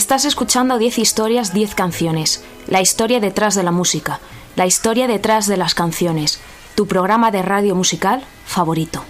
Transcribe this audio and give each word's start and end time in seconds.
Estás 0.00 0.24
escuchando 0.24 0.78
10 0.78 0.98
historias, 0.98 1.52
10 1.52 1.74
canciones. 1.74 2.42
La 2.66 2.80
historia 2.80 3.20
detrás 3.20 3.54
de 3.54 3.62
la 3.62 3.70
música. 3.70 4.18
La 4.56 4.64
historia 4.64 5.06
detrás 5.06 5.46
de 5.46 5.58
las 5.58 5.74
canciones. 5.74 6.40
Tu 6.74 6.86
programa 6.86 7.30
de 7.30 7.42
radio 7.42 7.74
musical 7.74 8.24
favorito. 8.46 9.04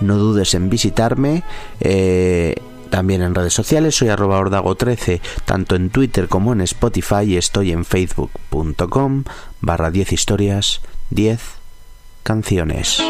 No 0.00 0.16
dudes 0.16 0.54
en 0.54 0.70
visitarme. 0.70 1.42
eh, 1.80 2.54
también 2.88 3.22
en 3.22 3.34
redes 3.34 3.54
sociales 3.54 3.96
soy 3.96 4.10
arroba 4.10 4.38
ordago13, 4.38 5.20
tanto 5.44 5.74
en 5.74 5.90
Twitter 5.90 6.28
como 6.28 6.52
en 6.52 6.60
Spotify 6.60 7.24
y 7.24 7.36
estoy 7.36 7.72
en 7.72 7.84
facebook.com 7.84 9.24
barra 9.60 9.90
10 9.90 10.12
historias 10.12 10.82
10 11.10 11.40
canciones. 12.22 13.02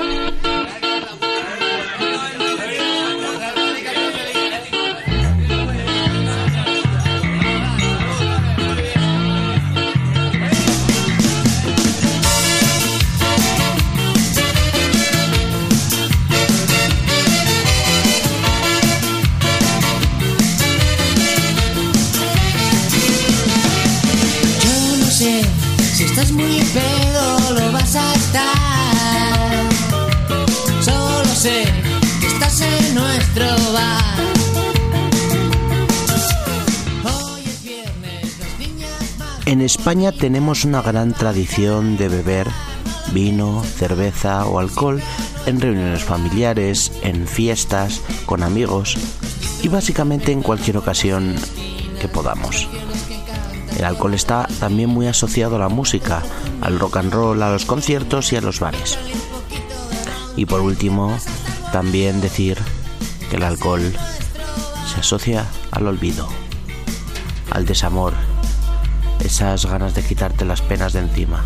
Pedo 26.73 27.55
lo 27.55 27.73
vas 27.73 27.95
a 27.97 28.15
estar. 28.15 29.69
Solo 30.81 31.35
sé 31.35 31.65
que 32.21 32.27
estás 32.27 32.61
en 32.61 32.95
nuestro 32.95 33.47
bar. 33.73 34.19
Hoy 37.05 37.43
es 37.45 37.63
viernes, 37.63 38.39
las 38.39 38.59
niñas. 38.59 38.93
En 39.47 39.61
España 39.61 40.13
tenemos 40.13 40.65
una 40.65 40.83
gran 40.83 41.13
tradición 41.13 41.97
de 41.97 42.09
beber 42.09 42.49
vino, 43.13 43.63
cerveza 43.63 44.47
o 44.47 44.59
alcohol 44.59 45.03
en 45.47 45.61
reuniones 45.61 46.05
familiares, 46.05 46.93
en 47.03 47.27
fiestas, 47.27 48.01
con 48.27 48.43
amigos 48.43 48.97
y 49.63 49.69
básicamente 49.69 50.33
en 50.33 50.43
cualquier 50.43 50.79
ocasión 50.79 51.35
que 52.01 52.09
podamos. 52.09 52.69
El 53.77 53.85
alcohol 53.85 54.15
está 54.15 54.47
también 54.61 54.91
muy 54.91 55.07
asociado 55.07 55.57
a 55.57 55.59
la 55.59 55.69
música, 55.69 56.23
al 56.61 56.79
rock 56.79 56.99
and 56.99 57.13
roll, 57.13 57.43
a 57.43 57.51
los 57.51 57.65
conciertos 57.65 58.33
y 58.33 58.37
a 58.37 58.41
los 58.41 58.61
bares. 58.61 58.99
Y 60.37 60.47
por 60.47 60.61
último, 60.61 61.17
también 61.73 62.21
decir 62.21 62.59
que 63.31 63.37
el 63.37 63.43
alcohol 63.43 63.93
se 64.93 65.01
asocia 65.01 65.47
al 65.71 65.87
olvido, 65.87 66.29
al 67.51 67.65
desamor, 67.65 68.15
esas 69.25 69.67
ganas 69.67 69.95
de 69.95 70.03
quitarte 70.03 70.45
las 70.45 70.61
penas 70.61 70.93
de 70.93 71.01
encima. 71.01 71.45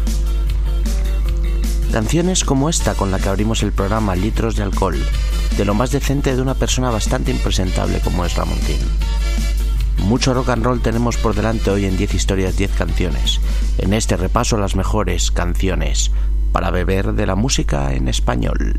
Canciones 1.93 2.45
como 2.45 2.69
esta 2.69 2.95
con 2.95 3.11
la 3.11 3.19
que 3.19 3.29
abrimos 3.29 3.63
el 3.63 3.73
programa 3.73 4.17
Litros 4.17 4.57
de 4.57 4.63
Alcohol, 4.63 4.99
de 5.57 5.65
lo 5.65 5.75
más 5.75 5.91
decente 5.93 6.35
de 6.35 6.43
una 6.43 6.55
persona 6.55 6.91
bastante 6.91 7.31
impresentable 7.31 8.01
como 8.01 8.25
es 8.25 8.35
Ramontín. 8.35 8.81
Mucho 9.99 10.35
rock 10.35 10.51
and 10.51 10.65
roll 10.65 10.81
tenemos 10.81 11.17
por 11.17 11.35
delante 11.35 11.71
hoy 11.71 11.85
en 11.85 11.97
10 11.97 12.15
historias, 12.15 12.57
10 12.57 12.71
canciones. 12.73 13.41
En 13.79 13.93
este 13.93 14.17
repaso 14.17 14.57
las 14.57 14.77
mejores 14.77 15.31
canciones 15.31 16.11
para 16.53 16.71
beber 16.71 17.13
de 17.13 17.27
la 17.27 17.35
música 17.35 17.93
en 17.93 18.09
español. 18.09 18.79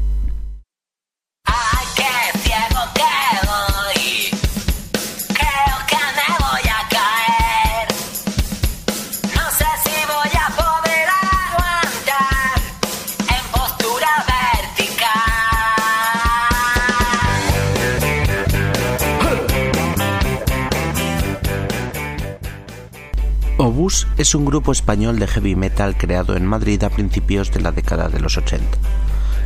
Obús 23.78 24.08
es 24.18 24.34
un 24.34 24.44
grupo 24.44 24.72
español 24.72 25.20
de 25.20 25.28
heavy 25.28 25.56
metal 25.56 25.96
creado 25.96 26.36
en 26.36 26.48
Madrid 26.48 26.84
a 26.84 26.90
principios 26.90 27.52
de 27.52 27.62
la 27.62 27.72
década 27.72 28.10
de 28.10 28.20
los 28.20 28.36
80. 28.36 28.66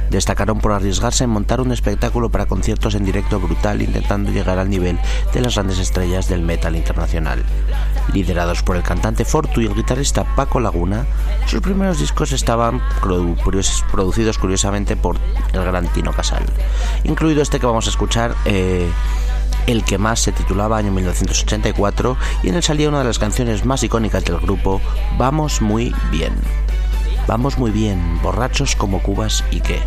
Destacaron 0.10 0.62
por 0.62 0.72
arriesgarse 0.72 1.26
en 1.26 1.32
montar 1.32 1.60
un 1.60 1.74
espectáculo 1.74 2.30
para 2.30 2.46
conciertos 2.46 2.96
en 2.96 3.04
directo 3.04 3.42
brutal 3.42 3.82
intentando 3.82 4.32
llegar 4.32 4.58
al 4.58 4.70
nivel 4.70 4.98
de 5.34 5.42
las 5.42 5.56
grandes 5.56 5.80
estrellas 5.80 6.30
del 6.30 6.44
metal 6.44 6.78
internacional. 6.78 7.44
Liderados 8.14 8.64
por 8.64 8.78
el 8.78 8.84
cantante 8.84 9.26
Fortu 9.26 9.60
y 9.60 9.66
el 9.66 9.76
guitarrista 9.76 10.24
Paco 10.38 10.62
Laguna, 10.62 11.06
sus 11.46 11.60
primeros 11.60 12.00
discos 12.00 12.32
estaban 12.32 12.82
producidos 13.02 14.38
curiosamente 14.38 14.96
por 14.96 15.18
el 15.52 15.62
gran 15.62 15.92
Tino 15.92 16.14
Casal, 16.14 16.46
incluido 17.04 17.42
este 17.42 17.60
que 17.60 17.66
vamos 17.66 17.88
a 17.88 17.90
escuchar. 17.90 18.34
Eh, 18.46 18.90
el 19.68 19.84
que 19.84 19.98
más 19.98 20.20
se 20.20 20.32
titulaba 20.32 20.78
año 20.78 20.92
1984 20.92 22.18
y 22.44 22.50
en 22.50 22.56
él 22.56 22.64
salía 22.64 22.90
una 22.90 23.00
de 23.00 23.06
las 23.06 23.20
canciones 23.20 23.66
más 23.66 23.84
icónicas 23.84 24.24
del 24.26 24.40
grupo, 24.40 24.82
Vamos 25.18 25.62
muy 25.62 25.94
bien. 26.10 26.34
Vamos 27.28 27.58
muy 27.58 27.72
bien, 27.72 28.20
borrachos 28.22 28.76
como 28.76 29.02
cubas 29.02 29.44
y 29.52 29.62
que 29.62 29.80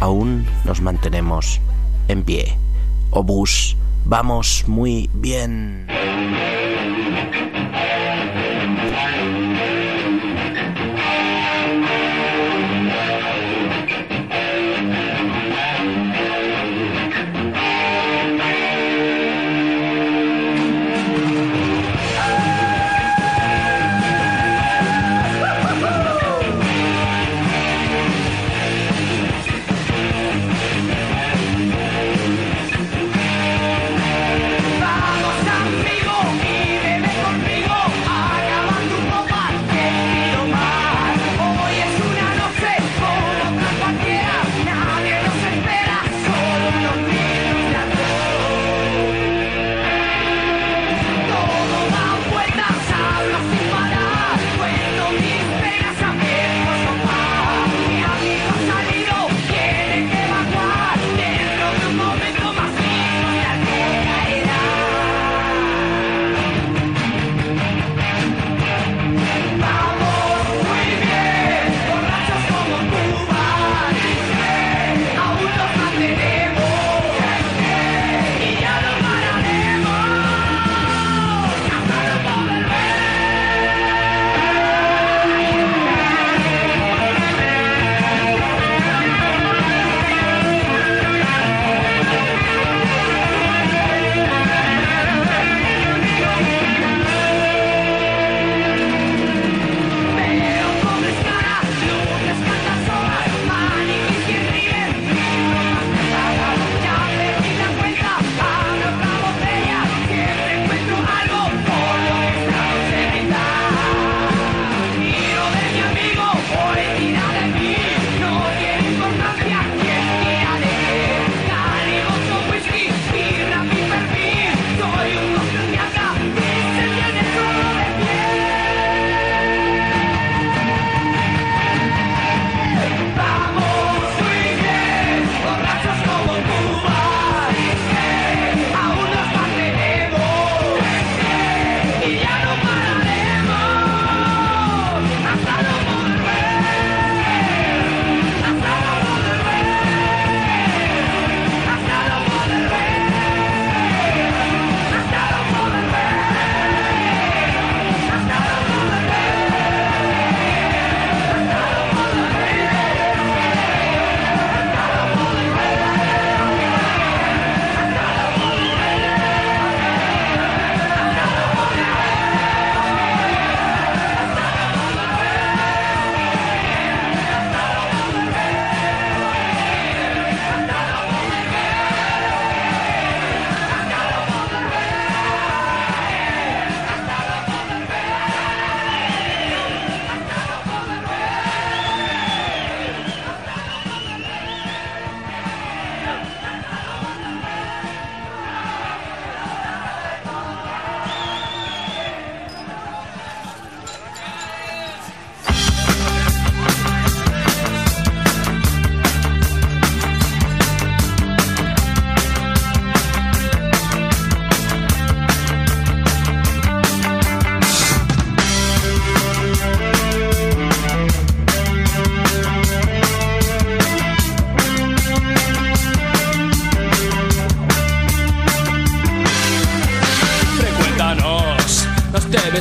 aún 0.00 0.46
nos 0.64 0.80
mantenemos 0.80 1.60
en 2.08 2.22
pie. 2.22 2.56
Obús, 3.10 3.76
vamos 4.04 4.64
muy 4.66 5.10
bien. 5.12 5.86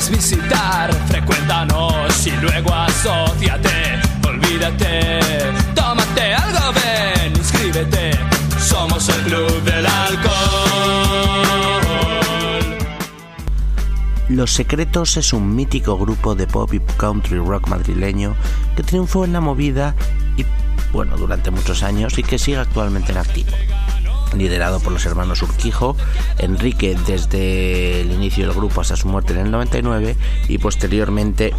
Visitar, 0.08 0.94
frecuéntanos 1.08 2.25
y 2.25 2.32
luego 2.32 2.74
asociate. 2.74 4.00
Olvídate, 4.25 5.20
tómate 5.75 6.34
algo, 6.36 6.72
ven, 6.74 7.36
inscríbete. 7.36 8.12
Somos 8.60 9.10
el 9.10 9.22
club 9.24 9.63
del 9.63 9.86
alcohol. 9.86 10.29
Los 14.29 14.53
Secretos 14.53 15.18
es 15.18 15.34
un 15.34 15.53
mítico 15.53 15.98
grupo 15.98 16.36
de 16.36 16.48
pop 16.48 16.74
y 16.74 16.79
country 16.79 17.39
rock 17.39 17.68
madrileño 17.68 18.36
que 18.77 18.84
triunfó 18.84 19.25
en 19.25 19.34
la 19.34 19.41
movida 19.41 19.96
y, 20.38 20.46
bueno, 20.94 21.18
durante 21.18 21.51
muchos 21.51 21.84
años 21.84 22.18
y 22.18 22.24
que 22.24 22.39
sigue 22.39 22.60
actualmente 22.60 23.12
en 23.12 23.18
activo. 23.18 23.51
Liderado 24.36 24.80
por 24.80 24.94
los 24.94 25.06
hermanos 25.06 25.42
Urquijo, 25.42 25.96
Enrique 26.38 26.98
desde 27.08 28.02
el 28.02 28.12
inicio 28.12 28.46
del 28.46 28.56
grupo 28.56 28.82
hasta 28.82 28.96
su 28.96 29.08
muerte 29.08 29.34
en 29.34 29.40
el 29.40 29.52
99 29.52 30.16
y 30.48 30.58
posteriormente 30.58 31.54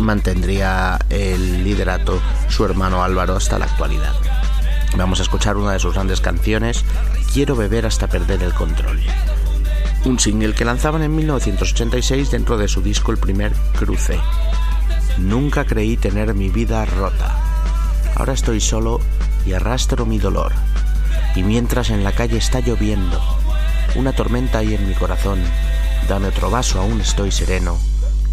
mantendría 0.00 0.98
el 1.10 1.64
liderato 1.64 2.20
su 2.48 2.64
hermano 2.64 3.02
Álvaro 3.02 3.36
hasta 3.36 3.58
la 3.58 3.66
actualidad. 3.66 4.14
Vamos 4.96 5.20
a 5.20 5.22
escuchar 5.22 5.56
una 5.56 5.72
de 5.72 5.78
sus 5.78 5.94
grandes 5.94 6.20
canciones, 6.20 6.84
Quiero 7.32 7.56
beber 7.56 7.86
hasta 7.86 8.08
perder 8.08 8.42
el 8.42 8.52
control. 8.52 9.00
Un 10.04 10.20
single 10.20 10.52
que 10.52 10.66
lanzaban 10.66 11.02
en 11.02 11.16
1986 11.16 12.30
dentro 12.30 12.58
de 12.58 12.68
su 12.68 12.82
disco 12.82 13.10
El 13.10 13.16
primer 13.16 13.54
cruce. 13.78 14.20
Nunca 15.16 15.64
creí 15.64 15.96
tener 15.96 16.34
mi 16.34 16.50
vida 16.50 16.84
rota. 16.84 17.34
Ahora 18.16 18.34
estoy 18.34 18.60
solo 18.60 19.00
y 19.46 19.54
arrastro 19.54 20.04
mi 20.04 20.18
dolor. 20.18 20.52
Y 21.34 21.42
mientras 21.42 21.90
en 21.90 22.04
la 22.04 22.12
calle 22.12 22.36
está 22.36 22.60
lloviendo, 22.60 23.18
una 23.94 24.12
tormenta 24.12 24.58
hay 24.58 24.74
en 24.74 24.86
mi 24.86 24.94
corazón. 24.94 25.40
Dame 26.08 26.28
otro 26.28 26.50
vaso, 26.50 26.80
aún 26.80 27.00
estoy 27.00 27.30
sereno. 27.30 27.78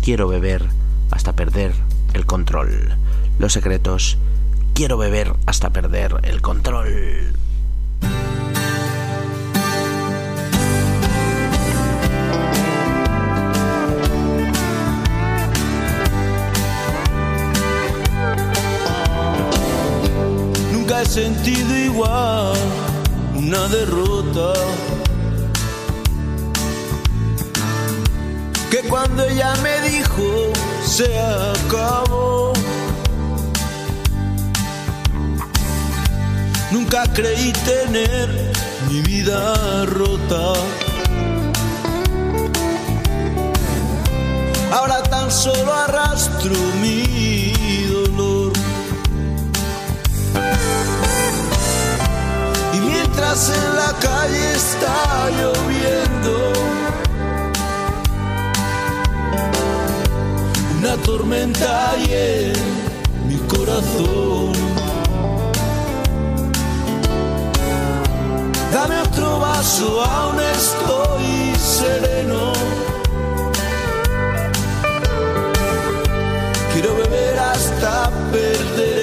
Quiero 0.01 0.27
beber 0.27 0.65
hasta 1.11 1.33
perder 1.33 1.73
el 2.13 2.25
control. 2.25 2.95
Los 3.37 3.53
secretos. 3.53 4.17
Quiero 4.73 4.97
beber 4.97 5.33
hasta 5.45 5.69
perder 5.71 6.15
el 6.23 6.41
control. 6.41 7.33
Nunca 20.73 21.01
he 21.01 21.05
sentido 21.05 21.77
igual 21.77 22.88
una 23.39 23.69
derrota 23.69 24.51
que 28.69 28.79
cuando 28.89 29.24
ella 29.24 29.53
me 29.63 29.89
dijo 29.89 30.51
se 30.86 31.08
acabó. 31.17 32.51
Nunca 36.72 37.03
creí 37.13 37.53
tener 37.65 38.27
mi 38.89 39.01
vida 39.01 39.86
rota. 39.86 40.53
Ahora 44.72 45.01
tan 45.03 45.31
solo 45.31 45.74
arrastro 45.74 46.55
mi 46.81 47.43
en 53.31 53.75
la 53.75 53.93
calle 54.00 54.53
está 54.55 55.29
lloviendo, 55.29 56.51
una 60.79 60.98
tormenta 61.03 61.93
en 62.09 62.53
mi 63.27 63.38
corazón. 63.48 64.53
Dame 68.74 69.00
otro 69.01 69.39
vaso, 69.39 70.03
aún 70.03 70.39
estoy 70.39 71.55
sereno. 71.55 72.53
Quiero 76.74 76.95
beber 76.95 77.38
hasta 77.38 78.09
perder 78.31 78.98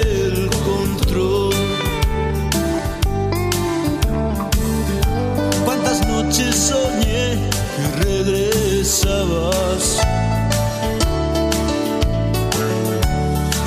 regresabas. 8.87 9.99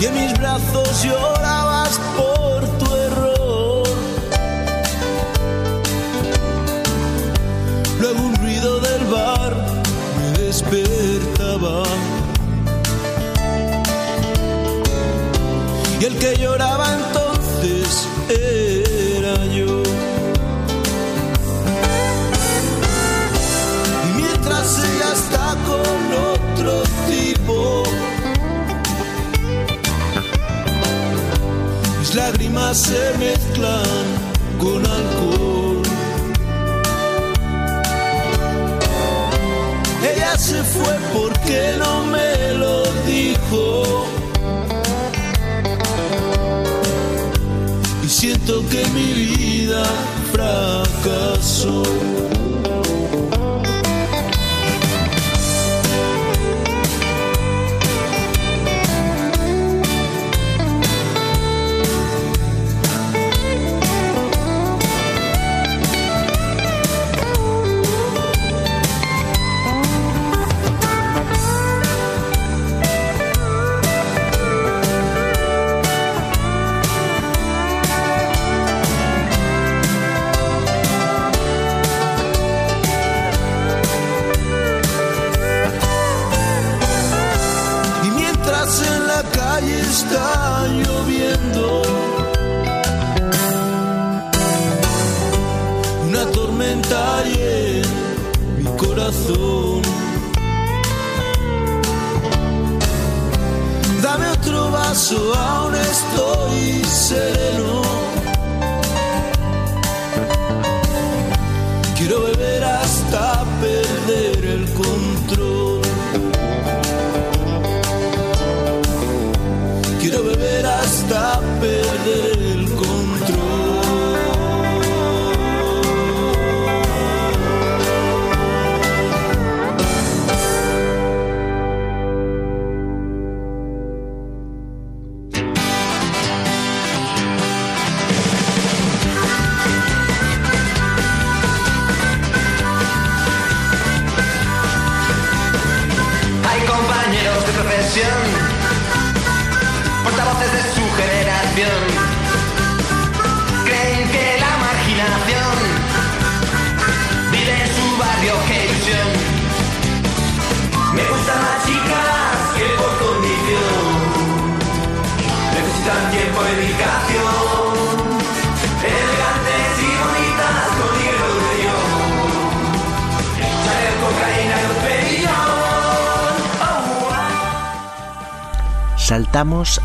Y 0.01 0.07
en 0.07 0.15
mis 0.15 0.39
brazos 0.39 1.03
llorabas 1.03 2.01
por 2.17 2.67
tu 2.79 2.97
error. 2.97 3.89
Luego 8.01 8.21
un 8.23 8.35
ruido 8.37 8.81
del 8.81 9.05
bar 9.07 9.57
me 10.17 10.39
despertaba. 10.39 11.83
Y 16.01 16.05
el 16.05 16.19
que 16.19 16.37
lloraba 16.39 16.95
entonces 16.95 17.20
se 32.75 33.13
mezclan 33.19 34.05
con 34.59 34.87
alcohol. 34.87 35.83
Ella 40.15 40.39
se 40.39 40.63
fue 40.63 40.97
porque 41.13 41.75
no 41.79 42.05
me 42.05 42.53
lo 42.55 42.85
dijo. 43.07 44.07
Y 48.05 48.09
siento 48.09 48.63
que 48.69 48.87
mi 48.89 49.13
vida 49.15 49.83
fracasó. 50.33 51.83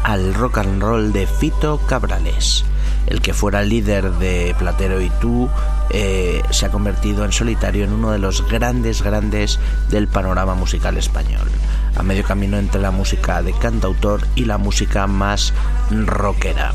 Al 0.03 0.33
rock 0.33 0.57
and 0.57 0.81
roll 0.81 1.13
de 1.13 1.25
Fito 1.25 1.79
Cabrales. 1.87 2.65
El 3.07 3.21
que 3.21 3.33
fuera 3.33 3.61
líder 3.61 4.11
de 4.11 4.53
Platero 4.59 4.99
y 4.99 5.09
tú 5.21 5.49
eh, 5.91 6.43
se 6.49 6.65
ha 6.65 6.71
convertido 6.71 7.23
en 7.23 7.31
solitario 7.31 7.85
en 7.85 7.93
uno 7.93 8.11
de 8.11 8.19
los 8.19 8.45
grandes, 8.49 9.01
grandes 9.01 9.57
del 9.89 10.09
panorama 10.09 10.55
musical 10.55 10.97
español. 10.97 11.47
A 11.95 12.03
medio 12.03 12.25
camino 12.25 12.57
entre 12.57 12.81
la 12.81 12.91
música 12.91 13.41
de 13.41 13.53
cantautor 13.53 14.27
y 14.35 14.43
la 14.43 14.57
música 14.57 15.07
más 15.07 15.53
rockera. 15.89 16.73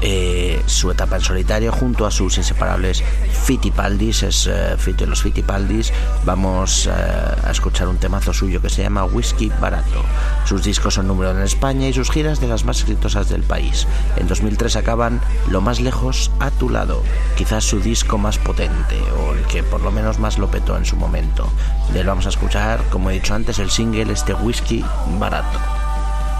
Eh, 0.00 0.62
su 0.66 0.92
etapa 0.92 1.16
en 1.16 1.22
solitario 1.22 1.72
junto 1.72 2.06
a 2.06 2.12
sus 2.12 2.38
inseparables 2.38 3.02
Fitipaldis, 3.50 4.22
es 4.22 4.46
eh, 4.46 4.76
Fito 4.78 5.02
y 5.02 5.08
los 5.08 5.22
Fitipaldis. 5.22 5.92
Vamos 6.24 6.86
eh, 6.86 6.92
a 6.92 7.50
escuchar 7.50 7.88
un 7.88 7.96
temazo 7.96 8.32
suyo 8.32 8.62
que 8.62 8.70
se 8.70 8.84
llama 8.84 9.04
Whisky 9.04 9.50
Barato. 9.60 10.04
Sus 10.44 10.62
discos 10.62 10.94
son 10.94 11.08
número 11.08 11.32
en 11.32 11.40
España 11.40 11.88
y 11.88 11.92
sus 11.92 12.12
giras 12.12 12.40
de 12.40 12.46
las 12.46 12.64
más 12.64 12.80
exitosas 12.82 13.28
del 13.28 13.42
país. 13.42 13.88
En 14.14 14.28
2003 14.28 14.76
acaban 14.76 15.20
Lo 15.48 15.60
más 15.60 15.80
lejos 15.80 16.30
a 16.38 16.52
tu 16.52 16.70
lado, 16.70 17.02
quizás 17.36 17.64
su 17.64 17.80
disco 17.80 18.18
más 18.18 18.38
potente 18.38 19.02
o 19.18 19.34
el 19.34 19.44
que 19.46 19.64
por 19.64 19.80
lo 19.80 19.90
menos 19.90 20.20
más 20.20 20.38
lo 20.38 20.48
petó 20.48 20.76
en 20.76 20.84
su 20.84 20.94
momento. 20.94 21.52
De 21.92 22.02
él 22.02 22.06
vamos 22.06 22.26
a 22.26 22.28
escuchar, 22.28 22.84
como 22.88 23.10
he 23.10 23.14
dicho 23.14 23.34
antes, 23.34 23.58
el 23.58 23.72
single 23.72 24.12
este 24.12 24.32
Whisky 24.32 24.84
Barato. 25.18 25.58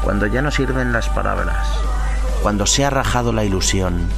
Cuando 0.04 0.28
ya 0.28 0.42
no 0.42 0.52
sirven 0.52 0.92
las 0.92 1.08
palabras. 1.08 1.66
Cuando 2.44 2.66
se 2.66 2.84
ha 2.84 2.90
rajado 2.90 3.32
la 3.32 3.42
ilusión, 3.42 4.08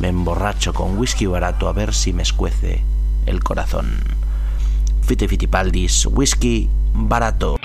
me 0.00 0.08
emborracho 0.08 0.72
con 0.72 0.98
whisky 0.98 1.26
barato 1.26 1.68
a 1.68 1.72
ver 1.72 1.94
si 1.94 2.12
me 2.12 2.22
escuece 2.22 2.82
el 3.26 3.42
corazón. 3.42 3.98
Fiti 5.02 5.26
Fitipaldis, 5.26 6.06
whisky 6.06 6.68
barato. 6.94 7.56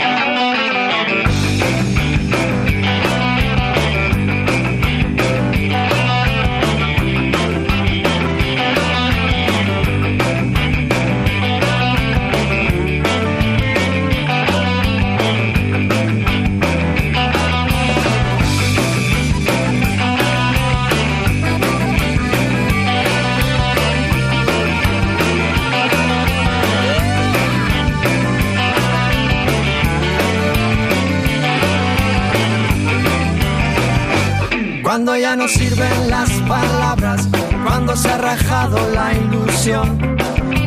No 35.43 35.49
sirven 35.49 36.10
las 36.10 36.29
palabras, 36.47 37.27
cuando 37.65 37.97
se 37.97 38.10
ha 38.10 38.17
rajado 38.17 38.77
la 38.91 39.12
ilusión, 39.13 40.15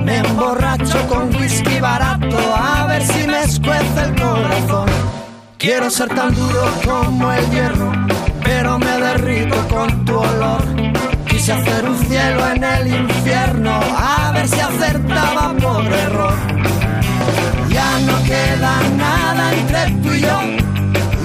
me 0.04 0.18
emborracho 0.18 0.98
con 1.08 1.34
whisky 1.34 1.80
barato 1.80 2.36
a 2.54 2.84
ver 2.84 3.02
si 3.02 3.26
me 3.26 3.42
escuece 3.42 4.00
el 4.04 4.14
corazón. 4.20 4.86
Quiero 5.56 5.88
ser 5.88 6.08
tan 6.10 6.34
duro 6.34 6.64
como 6.84 7.32
el 7.32 7.50
hierro, 7.50 7.90
pero 8.44 8.78
me 8.78 9.00
derrito 9.00 9.56
con 9.68 10.04
tu 10.04 10.18
olor. 10.18 10.62
Quise 11.26 11.52
hacer 11.52 11.88
un 11.88 11.98
cielo 11.98 12.46
en 12.54 12.62
el 12.62 12.86
infierno, 12.88 13.80
a 13.96 14.30
ver 14.32 14.46
si 14.46 14.60
acertaba 14.60 15.54
por 15.54 15.86
error. 15.86 16.36
Ya 17.70 17.98
no 18.00 18.22
queda 18.24 18.82
nada 18.98 19.54
entre 19.54 19.90
tú 20.02 20.12
y 20.12 20.20
yo, 20.20 20.38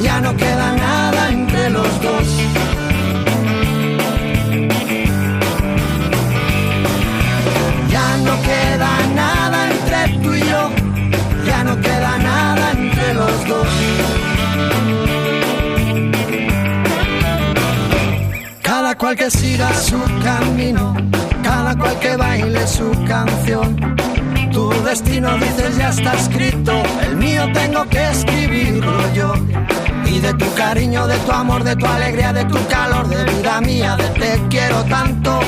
ya 0.02 0.22
no 0.22 0.38
queda 0.38 0.72
nada 0.72 1.30
entre 1.30 1.70
los 1.70 2.02
dos. 2.02 2.81
Cual 19.02 19.16
que 19.16 19.32
siga 19.32 19.74
su 19.74 20.00
camino, 20.24 20.96
cada 21.42 21.76
cual 21.76 21.98
que 22.00 22.16
baile 22.16 22.68
su 22.68 22.88
canción. 23.08 23.76
Tu 24.52 24.70
destino 24.84 25.40
dices 25.40 25.76
ya 25.76 25.90
está 25.90 26.14
escrito, 26.14 26.72
el 27.08 27.16
mío 27.16 27.52
tengo 27.52 27.84
que 27.90 28.10
escribirlo 28.12 29.14
yo. 29.16 29.34
Y 30.06 30.20
de 30.20 30.32
tu 30.36 30.54
cariño, 30.54 31.08
de 31.08 31.18
tu 31.18 31.32
amor, 31.32 31.64
de 31.64 31.76
tu 31.76 31.88
alegría, 31.88 32.32
de 32.32 32.46
tu 32.46 32.60
calor, 32.68 33.08
de 33.08 33.24
vida 33.26 33.60
mía, 33.62 33.96
de 33.96 34.08
te 34.20 34.40
quiero 34.50 34.84
tanto. 34.84 35.40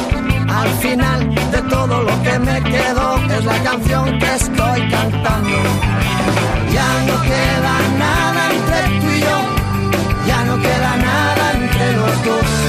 Al 0.49 0.69
final 0.79 1.35
de 1.51 1.61
todo 1.69 2.01
lo 2.01 2.23
que 2.23 2.39
me 2.39 2.59
quedó 2.63 3.17
es 3.37 3.45
la 3.45 3.59
canción 3.61 4.17
que 4.17 4.33
estoy 4.33 4.89
cantando. 4.89 5.59
Ya 6.73 6.89
no 7.05 7.21
queda 7.21 7.73
nada 7.99 8.41
entre 8.51 8.99
tú 8.99 9.07
y 9.15 9.19
yo, 9.19 9.39
ya 10.25 10.43
no 10.43 10.59
queda 10.59 10.97
nada 10.97 11.51
entre 11.53 11.93
los 11.93 12.25
dos. 12.25 12.62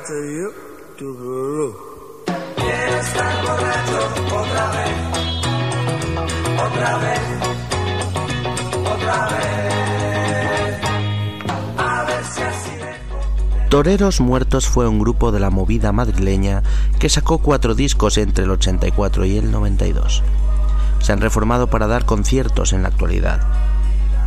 Borracho 0.00 0.24
yo, 0.24 0.50
tu 0.96 1.14
gurú. 1.14 1.76
Toreros 13.68 14.20
Muertos 14.20 14.68
fue 14.68 14.88
un 14.88 14.98
grupo 14.98 15.32
de 15.32 15.40
la 15.40 15.50
movida 15.50 15.92
madrileña 15.92 16.62
que 16.98 17.08
sacó 17.08 17.38
cuatro 17.38 17.74
discos 17.74 18.18
entre 18.18 18.44
el 18.44 18.50
84 18.50 19.24
y 19.26 19.36
el 19.36 19.50
92. 19.50 20.22
Se 21.00 21.12
han 21.12 21.20
reformado 21.20 21.68
para 21.68 21.86
dar 21.86 22.04
conciertos 22.04 22.72
en 22.72 22.82
la 22.82 22.88
actualidad. 22.88 23.59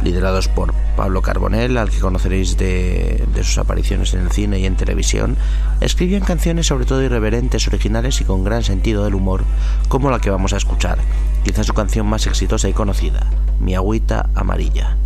Liderados 0.03 0.49
por 0.49 0.73
Pablo 0.97 1.21
Carbonell, 1.21 1.77
al 1.77 1.89
que 1.89 1.99
conoceréis 1.99 2.57
de, 2.57 3.23
de 3.33 3.43
sus 3.43 3.57
apariciones 3.57 4.13
en 4.13 4.21
el 4.21 4.31
cine 4.31 4.59
y 4.59 4.65
en 4.65 4.75
televisión, 4.75 5.37
escribían 5.79 6.23
canciones 6.23 6.67
sobre 6.67 6.85
todo 6.85 7.01
irreverentes, 7.01 7.67
originales 7.67 8.19
y 8.19 8.25
con 8.25 8.43
gran 8.43 8.63
sentido 8.63 9.05
del 9.05 9.15
humor, 9.15 9.45
como 9.87 10.11
la 10.11 10.19
que 10.19 10.29
vamos 10.29 10.51
a 10.51 10.57
escuchar. 10.57 10.97
quizá 11.45 11.63
su 11.63 11.73
canción 11.73 12.05
más 12.05 12.27
exitosa 12.27 12.67
y 12.67 12.73
conocida, 12.73 13.27
Mi 13.61 13.75
agüita 13.75 14.29
amarilla. 14.35 14.97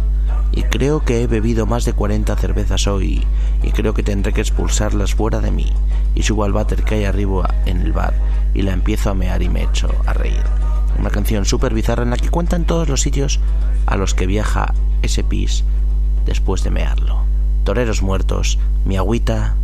Y 0.52 0.64
creo 0.64 1.06
que 1.06 1.22
he 1.22 1.28
bebido 1.28 1.68
más 1.68 1.86
de 1.86 1.94
40 1.94 2.36
cervezas 2.36 2.88
hoy 2.88 3.24
y 3.62 3.72
creo 3.72 3.94
que 3.94 4.02
tendré 4.02 4.34
que 4.34 4.42
expulsarlas 4.42 5.14
fuera 5.14 5.40
de 5.40 5.52
mí. 5.52 5.72
Y 6.16 6.24
subo 6.24 6.44
al 6.44 6.54
váter 6.54 6.84
que 6.84 6.96
hay 6.96 7.06
arriba 7.06 7.54
en 7.66 7.82
el 7.82 7.94
bar 7.94 8.16
y 8.56 8.64
la 8.64 8.74
empiezo 8.74 9.12
a 9.12 9.14
mear 9.14 9.44
y 9.44 9.50
me 9.50 9.64
echo 9.64 9.90
a 10.08 10.14
reír. 10.14 10.42
Una 10.98 11.12
canción 11.12 11.46
súper 11.46 11.76
bizarra 11.76 12.02
en 12.04 12.10
la 12.10 12.18
que 12.18 12.30
cuentan 12.30 12.66
todos 12.66 12.90
los 12.90 13.02
sitios 13.02 13.40
a 13.86 13.98
los 13.98 14.16
que 14.16 14.26
viaja 14.26 14.74
ese 15.02 15.24
pis 15.24 15.64
después 16.26 16.64
de 16.64 16.72
mearlo. 16.72 17.24
Toreros 17.64 18.02
muertos, 18.02 18.58
mi 18.86 18.98
agüita 18.98 19.56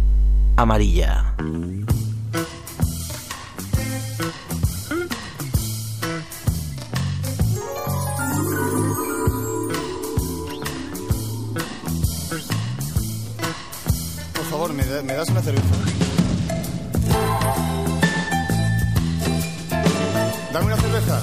amarilla. 0.57 1.33
Por 14.33 14.45
favor, 14.49 14.73
¿me, 14.73 14.83
me 15.03 15.13
das 15.13 15.29
una 15.29 15.41
cerveza? 15.41 15.75
Dame 20.51 20.65
una 20.67 20.77
cerveza. 20.77 21.21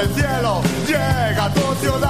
Viaja 0.00 0.06
por 0.06 0.06
el 0.06 0.14
cielo, 0.14 0.62
llega 0.86 1.44
a 1.44 1.50
tu 1.52 1.74
ciudad 1.80 2.09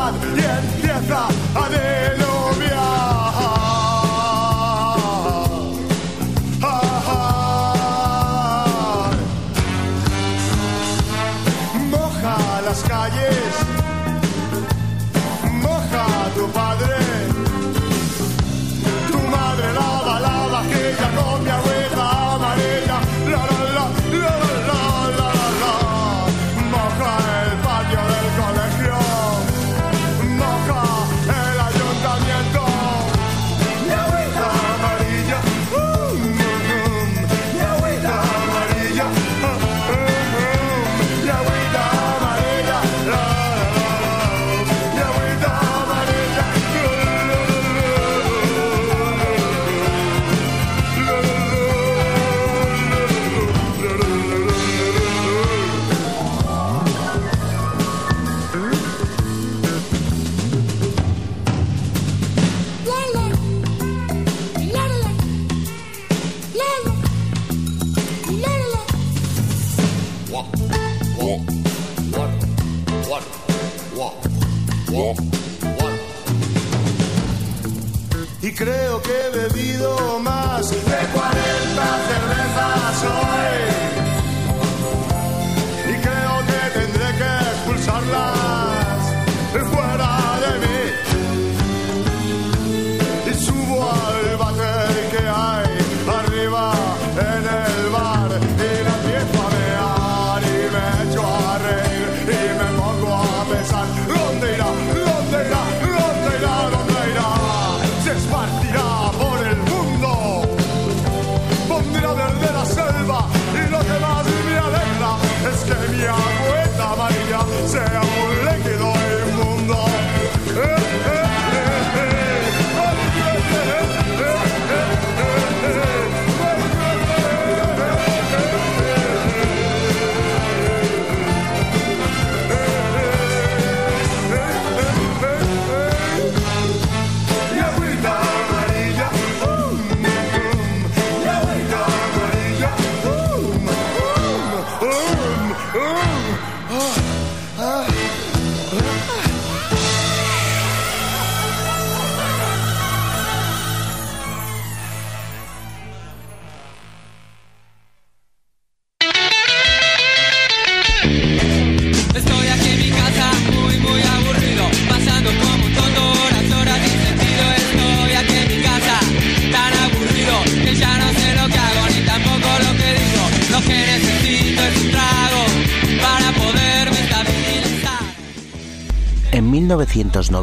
he 79.11 79.31
bebido 79.31 80.21
más 80.21 80.40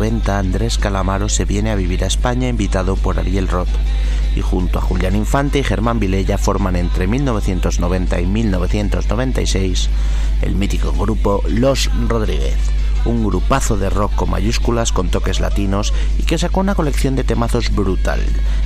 1990 0.08 0.40
Andrés 0.40 0.78
Calamaro 0.78 1.28
se 1.28 1.44
viene 1.44 1.70
a 1.70 1.76
vivir 1.76 2.06
a 2.06 2.08
España 2.08 2.48
invitado 2.48 2.96
por 2.96 3.20
Ariel 3.20 3.50
Roth 3.50 3.68
y 4.38 4.42
junto 4.42 4.80
a 4.80 4.82
Julián 4.82 5.18
Infante 5.18 5.60
y 5.60 5.64
Germán 5.64 6.00
Vilella 6.00 6.38
forman 6.38 6.78
entre 6.78 7.08
1990 7.08 8.22
y 8.22 8.26
1996 8.26 9.90
el 10.44 10.56
mítico 10.56 10.94
grupo 10.94 11.44
Los 11.50 11.90
Rodríguez, 12.08 12.56
un 13.04 13.26
grupazo 13.26 13.76
de 13.76 13.90
rock 13.90 14.16
con 14.16 14.30
mayúsculas 14.30 14.94
con 14.94 15.10
toques 15.10 15.42
latinos 15.42 15.94
y 16.18 16.24
que 16.24 16.38
sacó 16.38 16.62
una 16.62 16.76
colección 16.76 17.18
de 17.18 17.26
temazos 17.26 17.76
brutal. 17.76 18.22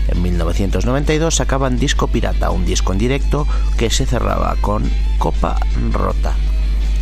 En 0.10 0.22
1992 0.22 1.36
sacaban 1.36 1.80
Disco 1.80 2.08
Pirata, 2.08 2.52
un 2.52 2.66
disco 2.66 2.92
en 2.92 3.00
directo 3.00 3.48
que 3.78 3.90
se 3.90 4.06
cerraba 4.06 4.58
con 4.62 4.88
Copa 5.18 5.58
Rota. 5.92 6.36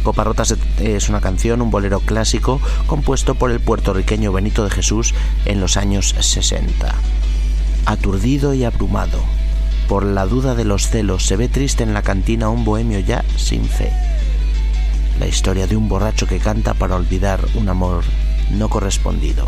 Copa 0.09 0.23
Rota 0.23 0.43
se- 0.43 0.57
es 0.79 1.07
una 1.09 1.21
canción, 1.21 1.61
un 1.61 1.69
bolero 1.69 1.99
clásico 1.99 2.59
compuesto 2.87 3.35
por 3.35 3.51
el 3.51 3.59
puertorriqueño 3.59 4.31
Benito 4.33 4.63
de 4.63 4.71
Jesús 4.71 5.13
en 5.45 5.61
los 5.61 5.77
años 5.77 6.15
60. 6.19 6.95
Aturdido 7.85 8.55
y 8.55 8.63
abrumado, 8.63 9.19
por 9.87 10.03
la 10.03 10.25
duda 10.25 10.55
de 10.55 10.65
los 10.65 10.89
celos, 10.89 11.27
se 11.27 11.35
ve 11.35 11.47
triste 11.47 11.83
en 11.83 11.93
la 11.93 12.01
cantina 12.01 12.49
un 12.49 12.65
bohemio 12.65 12.97
ya 12.97 13.23
sin 13.37 13.65
fe. 13.65 13.91
La 15.19 15.27
historia 15.27 15.67
de 15.67 15.75
un 15.75 15.87
borracho 15.87 16.25
que 16.25 16.39
canta 16.39 16.73
para 16.73 16.95
olvidar 16.95 17.41
un 17.53 17.69
amor 17.69 18.03
no 18.49 18.67
correspondido 18.67 19.45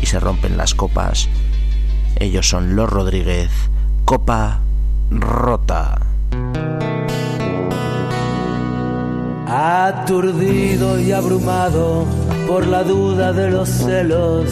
y 0.00 0.06
se 0.06 0.18
rompen 0.18 0.56
las 0.56 0.74
copas. 0.74 1.28
Ellos 2.16 2.48
son 2.48 2.74
los 2.74 2.88
Rodríguez, 2.88 3.50
Copa 4.06 4.60
Rota. 5.10 5.98
Aturdido 9.62 10.98
y 10.98 11.12
abrumado 11.12 12.06
por 12.48 12.66
la 12.66 12.82
duda 12.82 13.30
de 13.34 13.50
los 13.50 13.68
celos, 13.68 14.48